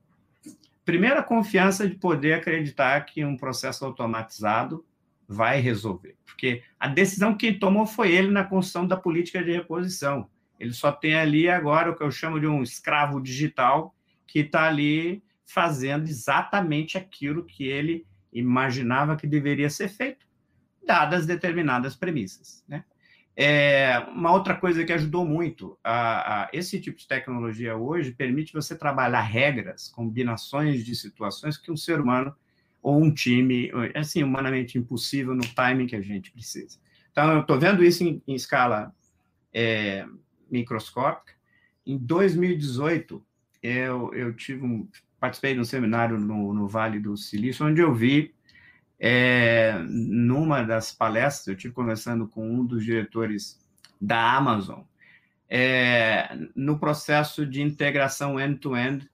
[0.86, 4.86] primeiro, a confiança de poder acreditar que um processo automatizado
[5.28, 6.16] vai resolver.
[6.26, 10.30] Porque a decisão que tomou foi ele na construção da política de reposição.
[10.60, 13.96] Ele só tem ali agora o que eu chamo de um escravo digital
[14.28, 20.26] que está ali fazendo exatamente aquilo que ele imaginava que deveria ser feito,
[20.86, 22.64] dadas determinadas premissas.
[22.68, 22.84] Né?
[23.36, 28.54] É, uma outra coisa que ajudou muito, a, a, esse tipo de tecnologia hoje permite
[28.54, 32.36] você trabalhar regras, combinações de situações que um ser humano
[32.82, 36.78] ou um time, assim, humanamente impossível no timing que a gente precisa.
[37.12, 38.94] Então, eu estou vendo isso em, em escala
[39.54, 40.06] é,
[40.52, 41.34] microscópica.
[41.86, 43.24] Em 2018,
[43.64, 44.88] eu, eu tive um,
[45.20, 48.34] participei de um seminário no, no Vale do Silício, onde eu vi,
[49.06, 53.60] é, numa das palestras, eu tive conversando com um dos diretores
[54.00, 54.80] da Amazon,
[55.50, 59.10] é, no processo de integração end-to-end -end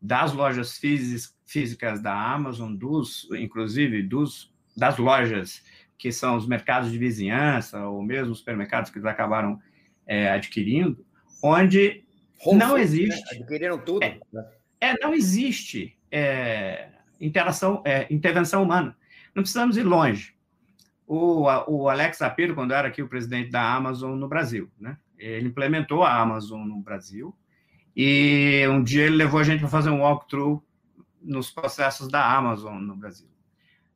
[0.00, 0.80] das lojas
[1.44, 5.64] físicas da Amazon, dos, inclusive dos, das lojas
[5.98, 9.60] que são os mercados de vizinhança, ou mesmo os supermercados que eles acabaram
[10.06, 11.04] é, adquirindo,
[11.42, 12.04] onde
[12.44, 13.34] Home não food, existe.
[13.34, 13.40] Né?
[13.40, 14.04] Adquiriram tudo.
[14.04, 14.44] É, né?
[14.80, 18.96] é não existe é, interação, é, intervenção humana.
[19.34, 20.34] Não precisamos ir longe.
[21.06, 24.96] O, o Alex Apiro, quando era aqui o presidente da Amazon no Brasil, né?
[25.18, 27.36] ele implementou a Amazon no Brasil
[27.94, 30.62] e um dia ele levou a gente para fazer um walkthrough
[31.20, 33.28] nos processos da Amazon no Brasil.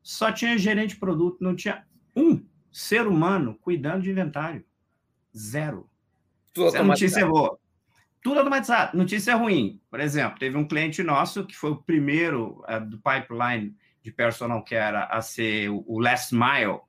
[0.01, 4.63] Só tinha gerente de produto, não tinha um ser humano cuidando de inventário.
[5.35, 5.89] Zero.
[6.53, 7.59] Tudo Essa notícia é boa.
[8.23, 8.97] Tudo automatizado.
[8.97, 9.81] Notícia ruim.
[9.89, 13.75] Por exemplo, teve um cliente nosso que foi o primeiro uh, do pipeline
[14.07, 16.79] de personal care a ser o last mile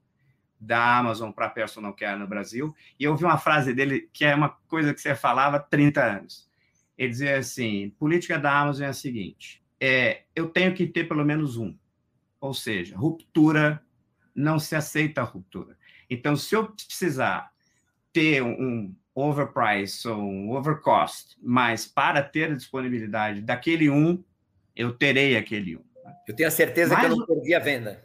[0.61, 2.73] da Amazon para personal care no Brasil.
[2.99, 6.01] E eu vi uma frase dele que é uma coisa que você falava há 30
[6.01, 6.49] anos.
[6.97, 11.25] Ele dizia assim: política da Amazon é a seguinte: é, eu tenho que ter pelo
[11.25, 11.77] menos um.
[12.41, 13.83] Ou seja, ruptura,
[14.33, 15.77] não se aceita a ruptura.
[16.09, 17.51] Então, se eu precisar
[18.13, 24.23] ter um, overprice ou um overcost, mas para ter a disponibilidade daquele um,
[24.77, 25.88] eu terei aquele um.
[26.29, 28.05] Eu tenho a certeza mas, que eu não perdi a venda.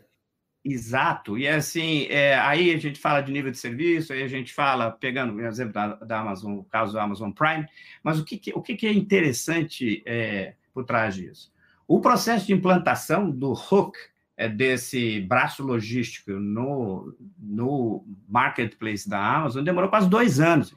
[0.65, 4.53] Exato, e assim, é, aí a gente fala de nível de serviço, aí a gente
[4.53, 7.67] fala, pegando o exemplo da, da Amazon, o caso do Amazon Prime,
[8.01, 11.51] mas o que, que o que, que é interessante é, por trás disso?
[11.85, 13.97] O processo de implantação do hook
[14.37, 20.73] é, desse braço logístico no, no marketplace da Amazon demorou quase dois anos.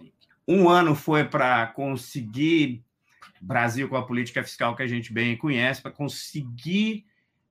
[0.48, 2.84] Um ano foi para conseguir,
[3.40, 7.04] Brasil com a política fiscal que a gente bem conhece, para conseguir,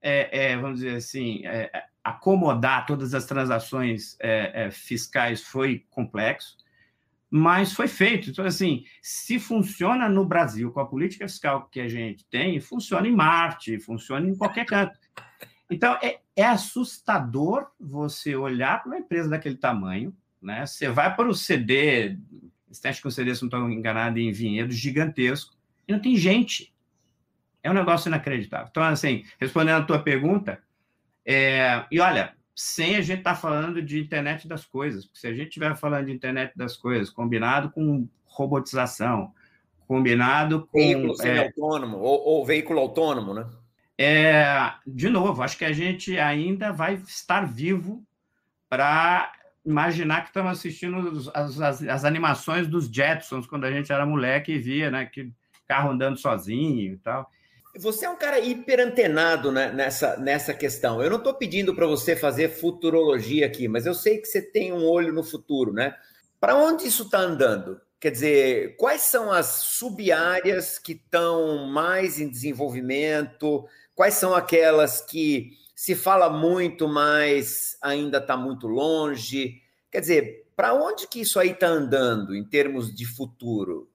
[0.08, 1.68] é, é, vamos dizer assim, é,
[2.04, 6.56] acomodar todas as transações é, é, fiscais foi complexo,
[7.28, 8.30] mas foi feito.
[8.30, 13.08] Então, assim, se funciona no Brasil com a política fiscal que a gente tem, funciona
[13.08, 14.96] em Marte, funciona em qualquer canto.
[15.68, 20.64] Então, é, é assustador você olhar para uma empresa daquele tamanho, né?
[20.64, 22.16] Você vai para o CD
[22.80, 25.56] teste com CD, se não estou enganado, em Vinhedo, gigantesco,
[25.88, 26.72] e não tem gente.
[27.66, 28.68] É um negócio inacreditável.
[28.70, 30.60] Então, assim, respondendo a tua pergunta,
[31.24, 35.26] é, e olha, sem a gente estar tá falando de internet das coisas, porque se
[35.26, 39.32] a gente estiver falando de internet das coisas, combinado com robotização,
[39.88, 40.78] combinado com.
[40.78, 43.46] Veículo é, autônomo, ou, ou, veículo autônomo, né?
[43.98, 48.04] É, de novo, acho que a gente ainda vai estar vivo
[48.68, 49.32] para
[49.64, 54.52] imaginar que estamos assistindo as, as, as, animações dos Jetsons quando a gente era moleque
[54.52, 55.06] e via, né?
[55.06, 55.32] Que
[55.66, 57.28] carro andando sozinho e tal.
[57.78, 61.02] Você é um cara hiper antenado né, nessa, nessa questão.
[61.02, 64.72] Eu não estou pedindo para você fazer futurologia aqui, mas eu sei que você tem
[64.72, 65.94] um olho no futuro, né?
[66.40, 67.80] Para onde isso está andando?
[67.98, 73.66] Quer dizer, quais são as sub-áreas que estão mais em desenvolvimento?
[73.94, 79.62] Quais são aquelas que se fala muito, mas ainda está muito longe?
[79.90, 83.90] Quer dizer, para onde que isso aí está andando em termos de futuro?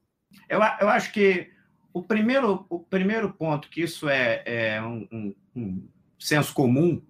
[0.49, 1.49] Eu, eu acho que
[1.93, 7.01] o primeiro, o primeiro ponto que isso é, é um, um, um, senso comum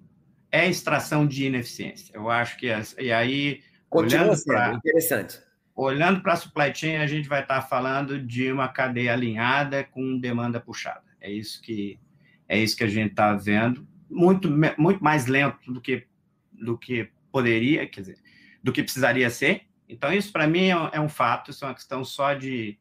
[0.52, 2.14] é a extração de ineficiência.
[2.16, 5.40] Eu acho que as, e aí Continua olhando para interessante.
[5.76, 9.84] Olhando para a supply chain, a gente vai estar tá falando de uma cadeia alinhada
[9.84, 11.04] com demanda puxada.
[11.20, 12.00] É isso que
[12.48, 16.06] é isso que a gente está vendo, muito muito mais lento do que
[16.52, 18.18] do que poderia, quer dizer,
[18.62, 19.64] do que precisaria ser.
[19.88, 22.78] Então isso para mim é, é um fato, isso é uma questão só de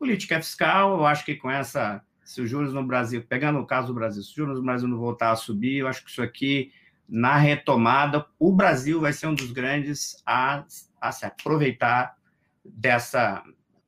[0.00, 3.88] Política fiscal, eu acho que com essa, se os juros no Brasil, pegando o caso
[3.88, 6.22] do Brasil, se os juros no Brasil não voltar a subir, eu acho que isso
[6.22, 6.72] aqui,
[7.06, 10.64] na retomada, o Brasil vai ser um dos grandes a,
[10.98, 12.16] a se aproveitar
[12.64, 13.44] dessa,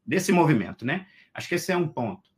[0.07, 1.07] desse movimento, né?
[1.33, 2.29] Acho que esse é um ponto.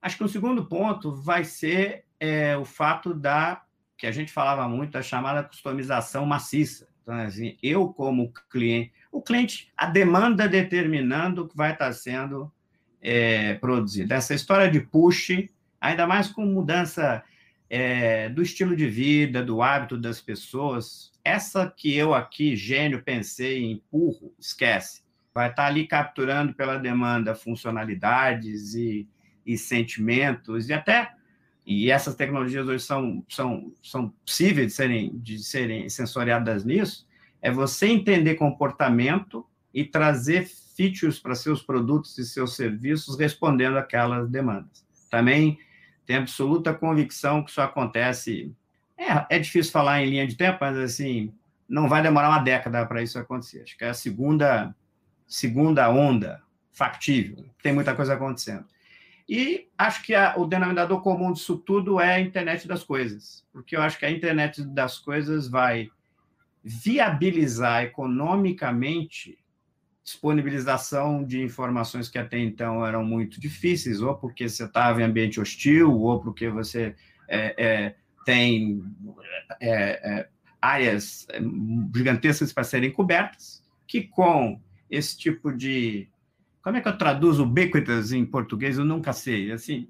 [0.00, 3.64] Acho que o segundo ponto vai ser é, o fato da,
[3.96, 6.88] que a gente falava muito, a chamada customização maciça.
[7.02, 12.52] Então, assim, eu como cliente, o cliente, a demanda determinando o que vai estar sendo
[13.08, 14.16] é, produzida.
[14.16, 15.30] Essa história de push,
[15.80, 17.24] ainda mais com mudança
[17.70, 23.64] é, do estilo de vida, do hábito das pessoas, essa que eu aqui, gênio, pensei
[23.64, 25.00] em empurro, esquece.
[25.32, 29.08] Vai estar ali capturando pela demanda funcionalidades e,
[29.46, 31.12] e sentimentos e até
[31.64, 37.06] e essas tecnologias hoje são, são, são possíveis de serem, de serem sensoriadas nisso,
[37.42, 44.30] é você entender comportamento e trazer features para seus produtos e seus serviços respondendo aquelas
[44.30, 44.86] demandas.
[45.10, 45.58] Também
[46.06, 48.54] tenho absoluta convicção que isso acontece.
[48.96, 51.34] É, é difícil falar em linha de tempo, mas assim,
[51.68, 53.62] não vai demorar uma década para isso acontecer.
[53.62, 54.72] Acho que é a segunda,
[55.26, 57.44] segunda onda factível.
[57.60, 58.64] Tem muita coisa acontecendo.
[59.28, 63.76] E acho que a, o denominador comum disso tudo é a internet das coisas, porque
[63.76, 65.90] eu acho que a internet das coisas vai
[66.62, 69.38] viabilizar economicamente
[70.08, 75.38] disponibilização de informações que até então eram muito difíceis, ou porque você estava em ambiente
[75.38, 76.94] hostil, ou porque você
[77.28, 77.94] é, é,
[78.24, 78.82] tem
[79.60, 80.28] é, é
[80.62, 81.40] áreas é,
[81.94, 84.58] gigantescas para serem cobertas, que com
[84.90, 86.08] esse tipo de.
[86.62, 88.78] Como é que eu traduzo ubiquitous em português?
[88.78, 89.52] Eu nunca sei.
[89.52, 89.88] Assim,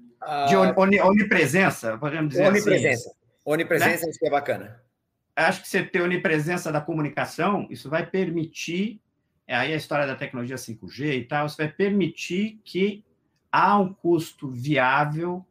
[0.49, 3.09] de ah, onipresença, podemos dizer onipresença.
[3.09, 3.19] assim.
[3.45, 4.09] Onipresença, né?
[4.09, 4.81] isso que é bacana.
[5.33, 9.08] Acho que você ter onipresença da comunicação, isso vai permitir é
[9.55, 13.03] aí a história da tecnologia 5G e tal, isso vai permitir que
[13.51, 15.45] a um custo viável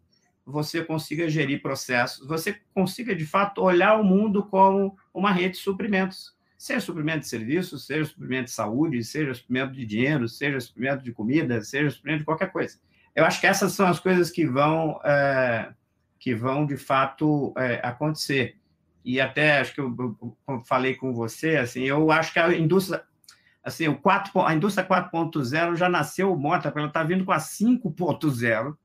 [0.46, 5.58] você consiga gerir processos, você consiga de fato olhar o mundo como uma rede de
[5.58, 11.04] suprimentos, seja suprimento de serviços, seja suprimento de saúde, seja suprimento de dinheiro, seja suprimento
[11.04, 12.78] de comida, seja suprimento de qualquer coisa.
[13.14, 15.72] Eu acho que essas são as coisas que vão é,
[16.18, 18.56] que vão de fato é, acontecer.
[19.04, 19.94] E até acho que eu,
[20.48, 23.02] eu, falei com você, assim, eu acho que a indústria
[23.68, 28.76] assim, o 4, a indústria 4.0 já nasceu morta, ela está vindo com a 5.0,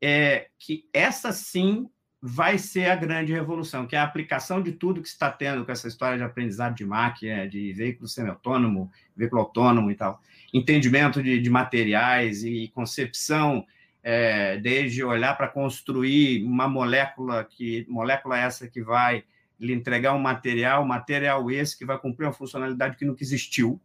[0.00, 1.88] é, que essa sim
[2.26, 5.70] vai ser a grande revolução, que é a aplicação de tudo que está tendo com
[5.70, 10.18] essa história de aprendizado de máquina, de veículo semi-autônomo, veículo autônomo e tal,
[10.52, 13.66] entendimento de, de materiais e concepção,
[14.02, 19.24] é, desde olhar para construir uma molécula, que molécula essa que vai
[19.58, 23.80] lhe entregar um material, material esse que vai cumprir uma funcionalidade que nunca existiu,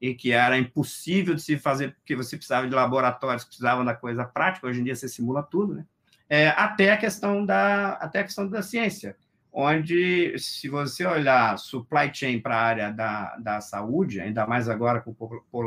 [0.00, 3.94] e que era impossível de se fazer, porque você precisava de laboratórios que precisavam da
[3.94, 5.86] coisa prática, hoje em dia você simula tudo, né?
[6.28, 9.16] É, até, a questão da, até a questão da ciência,
[9.52, 15.00] onde, se você olhar supply chain para a área da, da saúde, ainda mais agora
[15.00, 15.12] com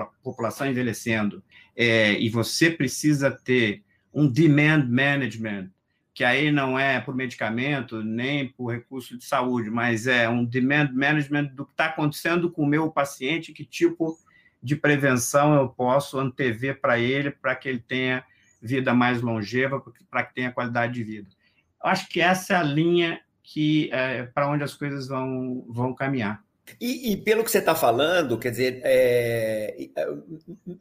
[0.01, 1.41] a população envelhecendo,
[1.75, 5.69] é, e você precisa ter um demand management,
[6.19, 10.91] que aí não é por medicamento, nem por recurso de saúde, mas é um demand
[10.91, 14.19] management do que está acontecendo com o meu paciente, que tipo
[14.61, 18.21] de prevenção eu posso antever para ele, para que ele tenha
[18.61, 19.81] vida mais longeva,
[20.11, 21.29] para que tenha qualidade de vida.
[21.81, 25.93] Eu acho que essa é a linha que é, para onde as coisas vão, vão
[25.93, 26.43] caminhar.
[26.81, 29.89] E, e, pelo que você está falando, quer dizer, é,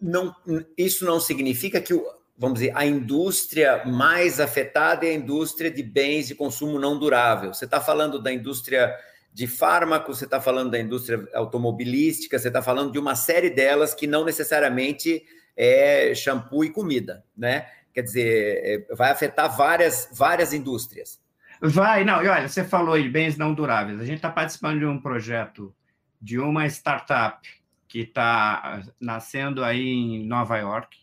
[0.02, 0.34] não,
[0.76, 2.04] isso não significa que o,
[2.38, 7.52] vamos dizer, a indústria mais afetada é a indústria de bens de consumo não durável.
[7.52, 8.94] Você está falando da indústria
[9.34, 13.92] de fármaco, você está falando da indústria automobilística, você está falando de uma série delas
[13.92, 15.22] que não necessariamente
[15.56, 17.66] é shampoo e comida, né?
[17.92, 21.20] Quer dizer, é, vai afetar várias, várias indústrias.
[21.60, 24.00] Vai, não, e olha, você falou em bens não duráveis.
[24.00, 25.74] A gente está participando de um projeto
[26.20, 27.48] de uma startup
[27.88, 30.96] que está nascendo aí em Nova York.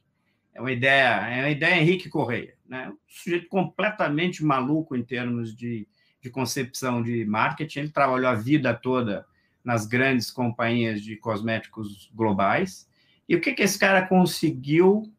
[0.56, 2.90] É uma ideia, é uma ideia Henrique Correia, né?
[2.90, 5.88] Um sujeito completamente maluco em termos de,
[6.22, 7.80] de concepção de marketing.
[7.80, 9.26] Ele trabalhou a vida toda
[9.64, 12.90] nas grandes companhias de cosméticos globais.
[13.28, 15.12] E o que, que esse cara conseguiu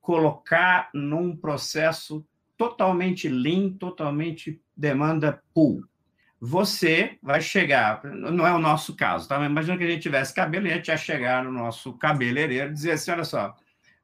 [0.00, 2.24] colocar num processo
[2.56, 5.82] totalmente lean, totalmente demanda pool?
[6.44, 9.46] você vai chegar, não é o nosso caso, tá?
[9.46, 12.72] Imagina que a gente tivesse cabelo e a gente ia chegar no nosso cabeleireiro e
[12.72, 13.54] dizer assim: olha só,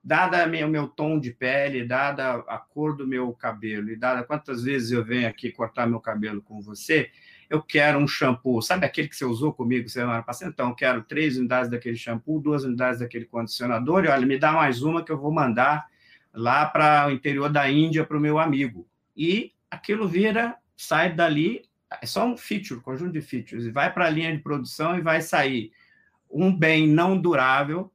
[0.02, 4.62] dada o meu tom de pele, dada a cor do meu cabelo e dada quantas
[4.62, 7.10] vezes eu venho aqui cortar meu cabelo com você,
[7.50, 10.50] eu quero um shampoo, sabe aquele que você usou comigo semana passada?
[10.50, 14.52] Então, eu quero três unidades daquele shampoo, duas unidades daquele condicionador, e olha, me dá
[14.52, 15.86] mais uma que eu vou mandar
[16.32, 18.86] lá para o interior da Índia para o meu amigo.
[19.16, 21.68] E aquilo vira, sai dali
[22.02, 25.00] é só um feature, conjunto de features, e vai para a linha de produção e
[25.00, 25.72] vai sair
[26.30, 27.90] um bem não durável,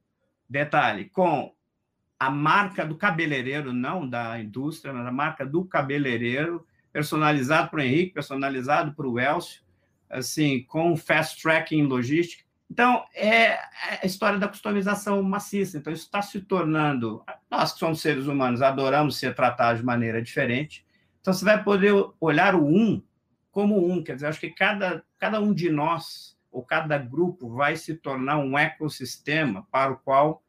[0.49, 1.53] detalhe, com
[2.25, 7.83] a marca do cabeleireiro, não da indústria, mas a marca do cabeleireiro, personalizado para o
[7.83, 9.61] Henrique, personalizado para o Elcio,
[10.09, 12.43] assim, com fast tracking logística.
[12.71, 13.59] Então, é
[14.01, 15.77] a história da customização maciça.
[15.77, 17.23] Então, isso está se tornando.
[17.51, 20.85] Nós que somos seres humanos, adoramos ser tratados de maneira diferente.
[21.19, 23.01] Então, você vai poder olhar o um
[23.51, 24.03] como um.
[24.03, 28.37] Quer dizer, acho que cada, cada um de nós, ou cada grupo, vai se tornar
[28.37, 30.42] um ecossistema para o qual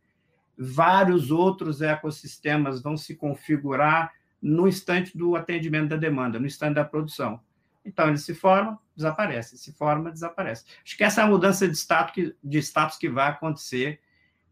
[0.57, 6.85] vários outros ecossistemas vão se configurar no instante do atendimento da demanda, no instante da
[6.85, 7.41] produção.
[7.85, 10.65] Então, ele se forma, desaparece, se forma, desaparece.
[10.85, 14.01] Acho que essa é a mudança de status que, de status que vai acontecer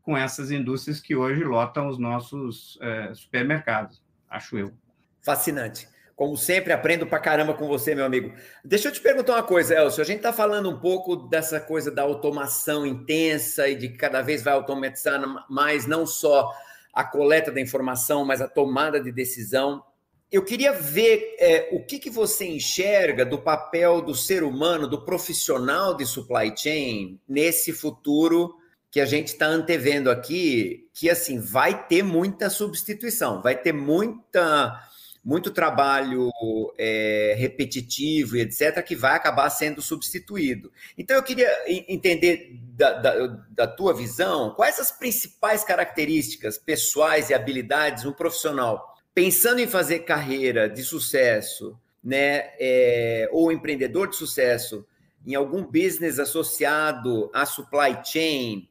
[0.03, 4.73] com essas indústrias que hoje lotam os nossos é, supermercados, acho eu.
[5.21, 5.89] Fascinante.
[6.15, 8.33] Como sempre, aprendo pra caramba com você, meu amigo.
[8.65, 10.03] Deixa eu te perguntar uma coisa, Elcio.
[10.03, 14.23] A gente está falando um pouco dessa coisa da automação intensa e de que cada
[14.23, 16.53] vez vai automatizar mais não só
[16.93, 19.83] a coleta da informação, mas a tomada de decisão.
[20.31, 25.05] Eu queria ver é, o que, que você enxerga do papel do ser humano, do
[25.05, 28.55] profissional de supply chain, nesse futuro
[28.91, 34.79] que a gente está antevendo aqui, que assim vai ter muita substituição, vai ter muita
[35.25, 36.31] muito trabalho
[36.77, 40.73] é, repetitivo e etc., que vai acabar sendo substituído.
[40.99, 47.35] Então, eu queria entender da, da, da, tua visão quais as principais características pessoais e
[47.35, 54.85] habilidades um profissional pensando em fazer carreira de sucesso, né, é, ou empreendedor de sucesso
[55.25, 58.69] em algum business associado à supply chain,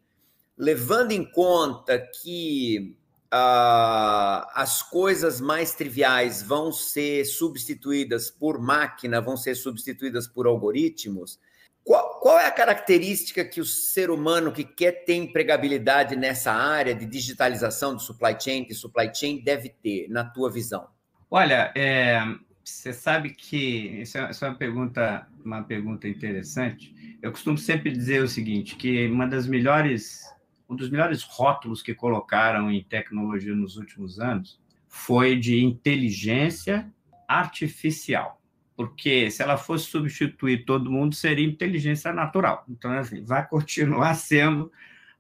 [0.57, 2.97] levando em conta que
[3.33, 11.39] uh, as coisas mais triviais vão ser substituídas por máquina, vão ser substituídas por algoritmos,
[11.83, 16.93] qual, qual, é a característica que o ser humano que quer ter empregabilidade nessa área
[16.93, 20.87] de digitalização do supply chain, de supply chain, deve ter, na tua visão?
[21.29, 22.21] Olha, é,
[22.63, 26.93] você sabe que isso é, isso é uma pergunta, uma pergunta interessante.
[27.21, 30.23] Eu costumo sempre dizer o seguinte, que uma das melhores
[30.71, 34.57] um dos melhores rótulos que colocaram em tecnologia nos últimos anos
[34.87, 36.89] foi de inteligência
[37.27, 38.41] artificial.
[38.73, 42.63] Porque se ela fosse substituir todo mundo, seria inteligência natural.
[42.69, 44.71] Então, assim, vai continuar sendo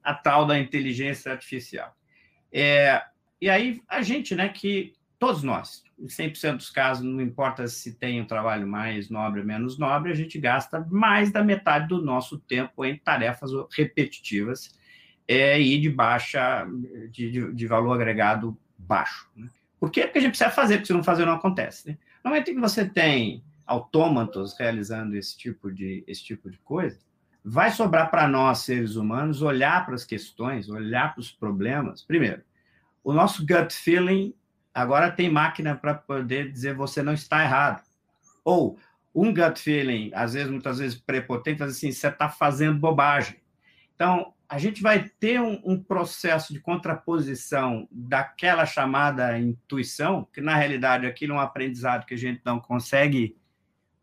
[0.01, 1.95] a tal da inteligência artificial.
[2.51, 3.03] É,
[3.39, 7.93] e aí, a gente, né, que todos nós, em 100% dos casos, não importa se
[7.95, 12.01] tem um trabalho mais nobre ou menos nobre, a gente gasta mais da metade do
[12.01, 14.79] nosso tempo em tarefas repetitivas
[15.31, 16.67] é, e de baixa,
[17.09, 19.29] de, de, de valor agregado baixo.
[19.33, 19.47] Né?
[19.79, 20.01] Por quê?
[20.01, 21.87] Porque a gente precisa fazer, porque se não fazer não acontece.
[21.87, 21.97] Né?
[22.21, 26.99] No momento em que você tem autômatos realizando esse tipo de, esse tipo de coisa,
[27.45, 32.03] vai sobrar para nós, seres humanos, olhar para as questões, olhar para os problemas.
[32.03, 32.41] Primeiro,
[33.01, 34.33] o nosso gut feeling
[34.73, 37.81] agora tem máquina para poder dizer você não está errado.
[38.43, 38.77] Ou
[39.15, 43.37] um gut feeling, às vezes, muitas vezes prepotente, assim, você está fazendo bobagem.
[43.95, 50.57] Então, a gente vai ter um, um, processo de contraposição daquela chamada intuição, que na
[50.57, 53.37] realidade aquilo é um aprendizado que a gente não consegue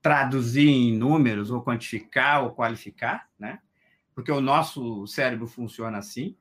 [0.01, 3.59] traduzir em números, ou quantificar, ou qualificar, né?
[4.15, 6.35] Porque o nosso cérebro funciona assim.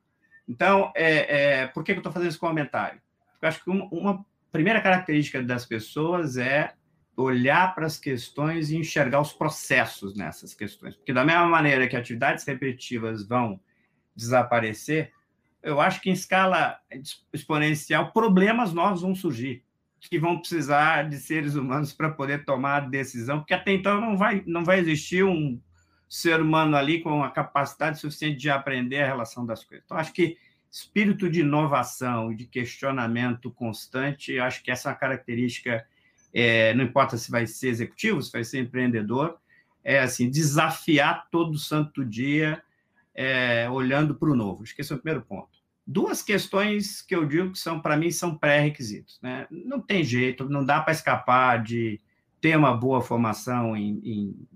[0.48, 3.02] Então, é, é por que eu estou fazendo esse comentário?
[3.32, 6.72] Porque eu acho que uma, uma primeira característica das pessoas é
[7.14, 10.96] olhar para as questões e enxergar os processos nessas questões.
[10.96, 13.60] Porque, da mesma maneira que atividades repetitivas vão
[14.18, 15.12] desaparecer,
[15.62, 16.78] eu acho que em escala
[17.32, 19.62] exponencial, problemas novos vão surgir,
[20.00, 24.42] que vão precisar de seres humanos para poder tomar decisão, porque até então não vai,
[24.46, 25.60] não vai existir um
[26.08, 29.84] ser humano ali com a capacidade suficiente de aprender a relação das coisas.
[29.84, 30.36] Então, acho que
[30.70, 35.84] espírito de inovação de questionamento constante, acho que essa é característica,
[36.32, 39.38] é, não importa se vai ser executivo, se vai ser empreendedor,
[39.82, 42.62] é assim, desafiar todo santo dia,
[43.20, 44.62] é, olhando para o novo.
[44.62, 45.48] Esse é o primeiro ponto.
[45.84, 49.18] Duas questões que eu digo que são, para mim, são pré-requisitos.
[49.20, 49.48] Né?
[49.50, 52.00] Não tem jeito, não dá para escapar de
[52.40, 54.48] ter uma boa formação em, em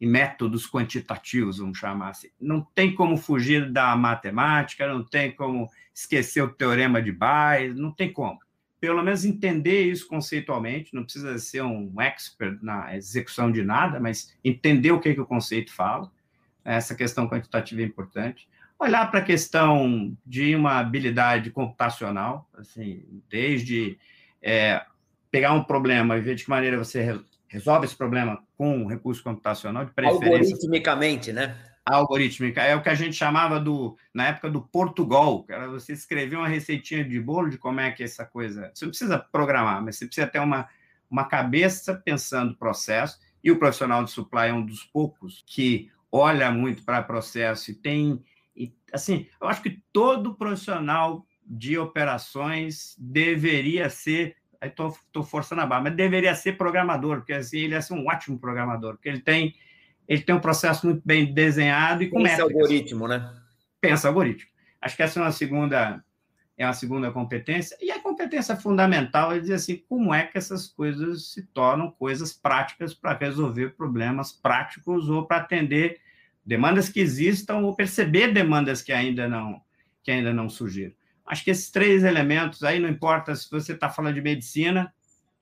[0.00, 2.26] e métodos quantitativos, vamos chamar assim.
[2.40, 7.92] Não tem como fugir da matemática, não tem como esquecer o teorema de Bayes, não
[7.92, 8.40] tem como.
[8.80, 14.36] Pelo menos entender isso conceitualmente, não precisa ser um expert na execução de nada, mas
[14.42, 16.10] entender o que, que o conceito fala.
[16.64, 18.48] Essa questão quantitativa é importante.
[18.78, 23.98] Olhar para a questão de uma habilidade computacional, assim, desde
[24.42, 24.84] é,
[25.30, 29.84] pegar um problema e ver de que maneira você resolve esse problema com recurso computacional
[29.84, 30.26] de preferência.
[30.26, 31.56] Algoritmicamente, né?
[31.84, 32.62] Algorítmica.
[32.62, 36.36] É o que a gente chamava do, na época do Portugal, que era você escrever
[36.36, 38.70] uma receitinha de bolo de como é que essa coisa.
[38.72, 40.68] Você não precisa programar, mas você precisa ter uma,
[41.10, 43.18] uma cabeça pensando o processo.
[43.42, 47.74] E o profissional de supply é um dos poucos que olha muito para processo e
[47.74, 48.22] tem.
[48.54, 55.66] E, assim, eu acho que todo profissional de operações deveria ser aí estou forçando a
[55.66, 59.20] barra, mas deveria ser programador, porque assim, ele ia ser um ótimo programador, porque ele
[59.20, 59.56] tem,
[60.06, 62.62] ele tem um processo muito bem desenhado e com Pensa métricas.
[62.62, 63.34] algoritmo, né?
[63.80, 64.48] Pensa algoritmo.
[64.80, 66.04] Acho que essa é uma segunda
[66.56, 70.68] é uma segunda competência, e a competência fundamental é dizer assim, como é que essas
[70.68, 75.98] coisas se tornam coisas práticas para resolver problemas práticos ou para atender
[76.44, 79.60] demandas que existam ou perceber demandas que ainda não
[80.02, 80.92] que ainda não surgiram.
[81.24, 84.92] Acho que esses três elementos aí, não importa se você está falando de medicina,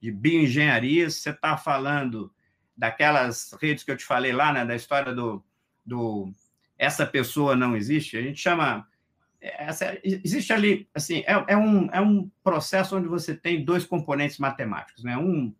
[0.00, 2.30] de bioengenharia, se você está falando
[2.76, 5.42] daquelas redes que eu te falei lá, né, da história do,
[5.84, 6.30] do
[6.78, 8.86] essa pessoa não existe, a gente chama.
[9.40, 14.38] Essa, existe ali, assim, é, é, um, é um processo onde você tem dois componentes
[14.38, 15.16] matemáticos, né?
[15.16, 15.54] Um,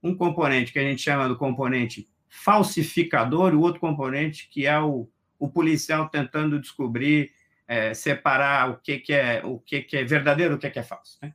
[0.00, 5.08] um componente que a gente chama do componente falsificador o outro componente que é o,
[5.38, 7.32] o policial tentando descobrir
[7.66, 10.82] é, separar o que, que é o que, que é verdadeiro, o que, que é
[10.82, 11.16] falso.
[11.22, 11.32] Né?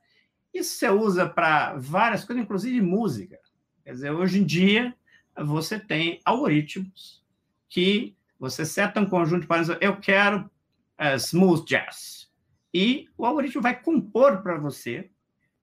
[0.54, 3.40] Isso você usa para várias coisas, inclusive música.
[3.84, 4.94] Quer dizer, hoje em dia
[5.38, 7.24] você tem algoritmos
[7.70, 9.80] que você seta um conjunto de parâmetros.
[9.82, 10.52] Eu quero
[11.00, 12.30] uh, smooth jazz
[12.74, 15.10] e o algoritmo vai compor para você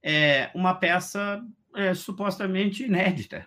[0.03, 3.47] é, uma peça é, supostamente inédita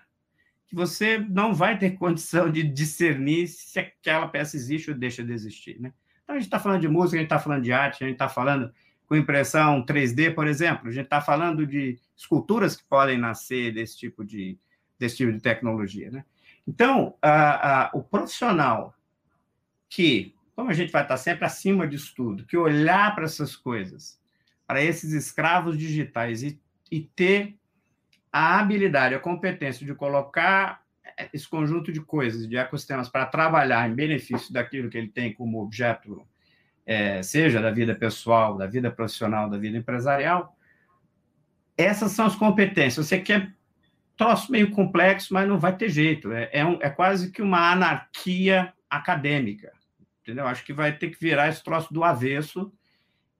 [0.69, 5.33] que você não vai ter condição de discernir se aquela peça existe ou deixa de
[5.33, 5.91] existir, né?
[6.23, 8.15] Então, a gente está falando de música, a gente está falando de arte, a gente
[8.15, 8.71] está falando
[9.07, 13.97] com impressão 3D, por exemplo, a gente está falando de esculturas que podem nascer desse
[13.97, 14.55] tipo de,
[14.99, 16.11] desse tipo de tecnologia.
[16.11, 16.23] Né?
[16.67, 18.93] Então, a, a, o profissional
[19.89, 24.21] que, como a gente vai estar sempre acima disso tudo, que olhar para essas coisas,
[24.67, 26.61] para esses escravos digitais e,
[26.91, 27.58] e ter
[28.31, 30.81] a habilidade, a competência de colocar
[31.33, 35.61] esse conjunto de coisas, de ecossistemas, para trabalhar em benefício daquilo que ele tem como
[35.61, 36.25] objeto,
[36.85, 40.55] é, seja da vida pessoal, da vida profissional, da vida empresarial,
[41.77, 43.07] essas são as competências.
[43.07, 43.53] Você quer
[44.17, 46.31] troço meio complexo, mas não vai ter jeito.
[46.33, 49.71] É, é, um, é quase que uma anarquia acadêmica,
[50.21, 50.45] entendeu?
[50.45, 52.71] Acho que vai ter que virar esse troço do avesso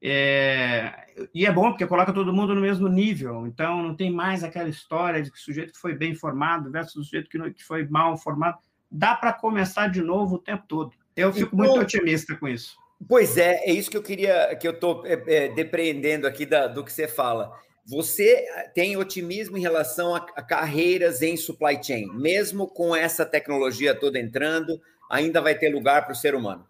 [0.02, 4.42] é, e é bom porque coloca todo mundo no mesmo nível, então não tem mais
[4.42, 7.52] aquela história de que o sujeito que foi bem formado versus o sujeito que, não,
[7.52, 8.58] que foi mal formado.
[8.90, 10.92] Dá para começar de novo o tempo todo.
[11.14, 12.76] Eu fico então, muito otimista com isso.
[13.06, 16.66] Pois é, é isso que eu queria, que eu estou é, é, depreendendo aqui da,
[16.66, 17.52] do que você fala.
[17.86, 23.94] Você tem otimismo em relação a, a carreiras em supply chain, mesmo com essa tecnologia
[23.94, 24.80] toda entrando,
[25.10, 26.69] ainda vai ter lugar para o ser humano?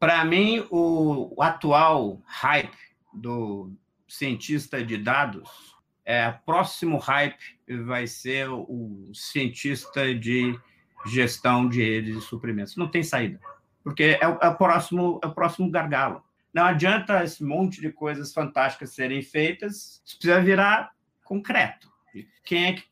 [0.00, 2.74] Para mim, o, o, atual hype
[3.12, 3.70] do
[4.08, 5.76] cientista de dados,
[6.06, 7.36] é o próximo hype
[7.84, 10.58] vai ser o cientista de
[11.04, 12.76] gestão de redes de suprimentos.
[12.76, 13.38] Não tem saída,
[13.84, 16.24] porque é o, é o próximo, é o próximo gargalo.
[16.52, 20.92] Não adianta esse monte de coisas fantásticas serem feitas, isso precisa virar
[21.22, 21.92] concreto.
[22.42, 22.84] Quem é que,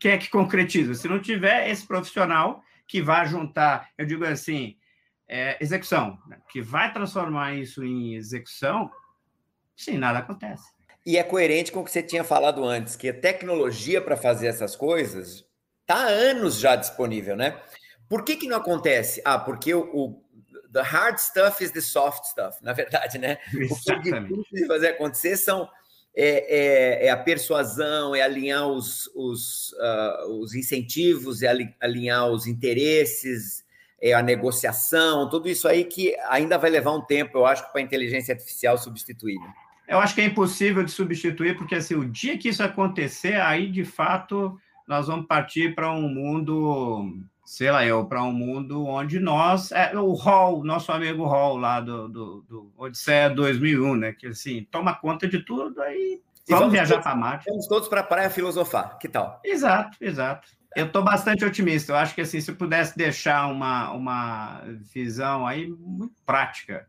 [0.00, 0.94] quem é que concretiza?
[0.94, 4.76] Se não tiver esse profissional que vai juntar, eu digo assim,
[5.34, 6.38] é, execução, né?
[6.50, 8.90] que vai transformar isso em execução,
[9.76, 10.72] sim, nada acontece.
[11.04, 14.46] E é coerente com o que você tinha falado antes, que a tecnologia para fazer
[14.46, 15.44] essas coisas
[15.84, 17.60] Está há anos já disponível, né?
[18.08, 19.20] Por que, que não acontece?
[19.22, 20.24] Ah, porque o, o
[20.72, 23.38] the hard stuff is the soft stuff, na verdade, né?
[23.52, 23.92] Exatamente.
[23.94, 25.68] O que é difícil de fazer acontecer são
[26.16, 32.46] é, é, é, a persuasão, é alinhar os, os, uh, os incentivos, é alinhar os
[32.46, 33.63] interesses,
[34.04, 37.80] é a negociação, tudo isso aí que ainda vai levar um tempo, eu acho, para
[37.80, 39.38] a inteligência artificial substituir.
[39.40, 39.54] Né?
[39.88, 43.70] Eu acho que é impossível de substituir, porque assim, o dia que isso acontecer, aí
[43.70, 49.18] de fato nós vamos partir para um mundo sei lá eu, para um mundo onde
[49.18, 54.26] nós, é, o Hall, nosso amigo Hall lá do, do, do Odisseia 2001, né, que
[54.26, 57.44] assim, toma conta de tudo, aí vamos, vamos viajar para Marte.
[57.48, 59.40] Vamos todos para a praia filosofar, que tal?
[59.44, 60.48] Exato, exato.
[60.76, 64.62] Eu estou bastante otimista, eu acho que assim, se pudesse deixar uma, uma
[64.92, 66.86] visão aí muito prática,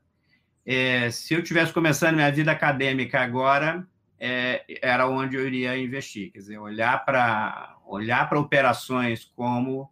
[0.65, 3.87] é, se eu tivesse começando minha vida acadêmica agora,
[4.19, 9.91] é, era onde eu iria investir, quer dizer, olhar para olhar para operações como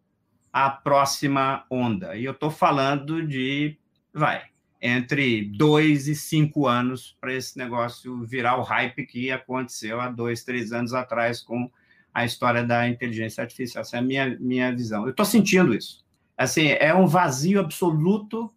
[0.52, 2.16] a próxima onda.
[2.16, 3.78] E eu estou falando de,
[4.12, 4.44] vai,
[4.82, 10.44] entre dois e cinco anos para esse negócio virar o hype que aconteceu há dois,
[10.44, 11.72] três anos atrás com
[12.14, 13.82] a história da inteligência artificial.
[13.82, 15.04] Essa é a minha, minha visão.
[15.04, 16.04] Eu estou sentindo isso.
[16.38, 18.54] Assim, é um vazio absoluto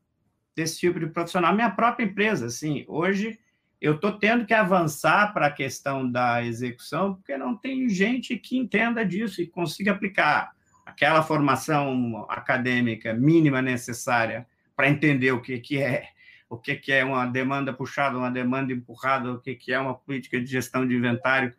[0.55, 1.55] desse tipo de profissional.
[1.55, 3.39] Minha própria empresa, assim, hoje
[3.81, 8.57] eu estou tendo que avançar para a questão da execução, porque não tem gente que
[8.57, 10.53] entenda disso e consiga aplicar
[10.85, 16.09] aquela formação acadêmica mínima necessária para entender o que, que é
[16.49, 19.95] o que, que é uma demanda puxada, uma demanda empurrada, o que, que é uma
[19.95, 21.53] política de gestão de inventário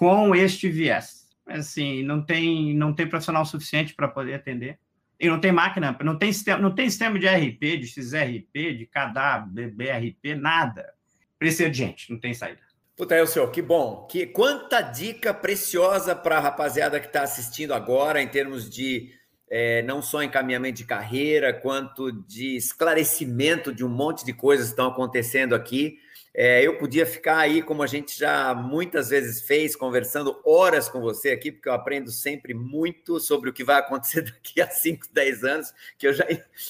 [0.00, 1.28] com este viés.
[1.46, 4.78] Assim, não tem, não tem profissional suficiente para poder atender.
[5.20, 8.88] E não tem máquina, não tem sistema, não tem sistema de RP, de XRP, de
[8.90, 10.94] CADA, BRP, nada.
[11.38, 12.60] Precisa de gente, não tem saída.
[12.96, 14.06] Puta, é o senhor, que bom.
[14.10, 19.12] Que quanta dica preciosa para a rapaziada que está assistindo agora, em termos de
[19.50, 24.72] é, não só encaminhamento de carreira, quanto de esclarecimento de um monte de coisas que
[24.72, 25.98] estão acontecendo aqui.
[26.32, 31.00] É, eu podia ficar aí, como a gente já muitas vezes fez, conversando horas com
[31.00, 35.08] você aqui, porque eu aprendo sempre muito sobre o que vai acontecer daqui a 5,
[35.12, 36.26] 10 anos, que eu já,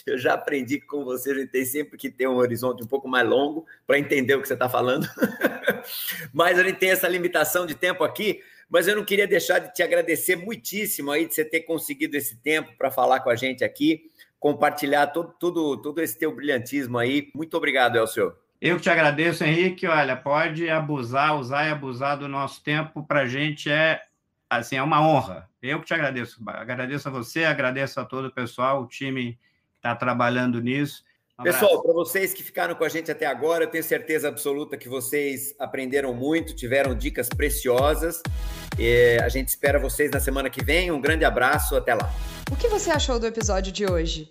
[0.07, 3.07] eu já aprendi com você, a gente tem sempre que ter um horizonte um pouco
[3.07, 5.07] mais longo para entender o que você está falando.
[6.33, 9.75] mas a gente tem essa limitação de tempo aqui, mas eu não queria deixar de
[9.75, 13.63] te agradecer muitíssimo aí de você ter conseguido esse tempo para falar com a gente
[13.63, 17.31] aqui, compartilhar todo, tudo, todo esse teu brilhantismo aí.
[17.35, 18.33] Muito obrigado, Elcio.
[18.61, 19.87] Eu que te agradeço, Henrique.
[19.87, 23.03] Olha, pode abusar, usar e abusar do nosso tempo.
[23.03, 24.03] Para a gente é
[24.51, 25.49] assim é uma honra.
[25.63, 26.43] Eu que te agradeço.
[26.47, 29.39] Agradeço a você, agradeço a todo o pessoal, o time que
[29.77, 31.03] está trabalhando nisso.
[31.39, 34.77] Um Pessoal, para vocês que ficaram com a gente até agora, eu tenho certeza absoluta
[34.77, 38.23] que vocês aprenderam muito, tiveram dicas preciosas.
[38.79, 40.91] E a gente espera vocês na semana que vem.
[40.91, 42.13] Um grande abraço, até lá.
[42.53, 44.31] O que você achou do episódio de hoje?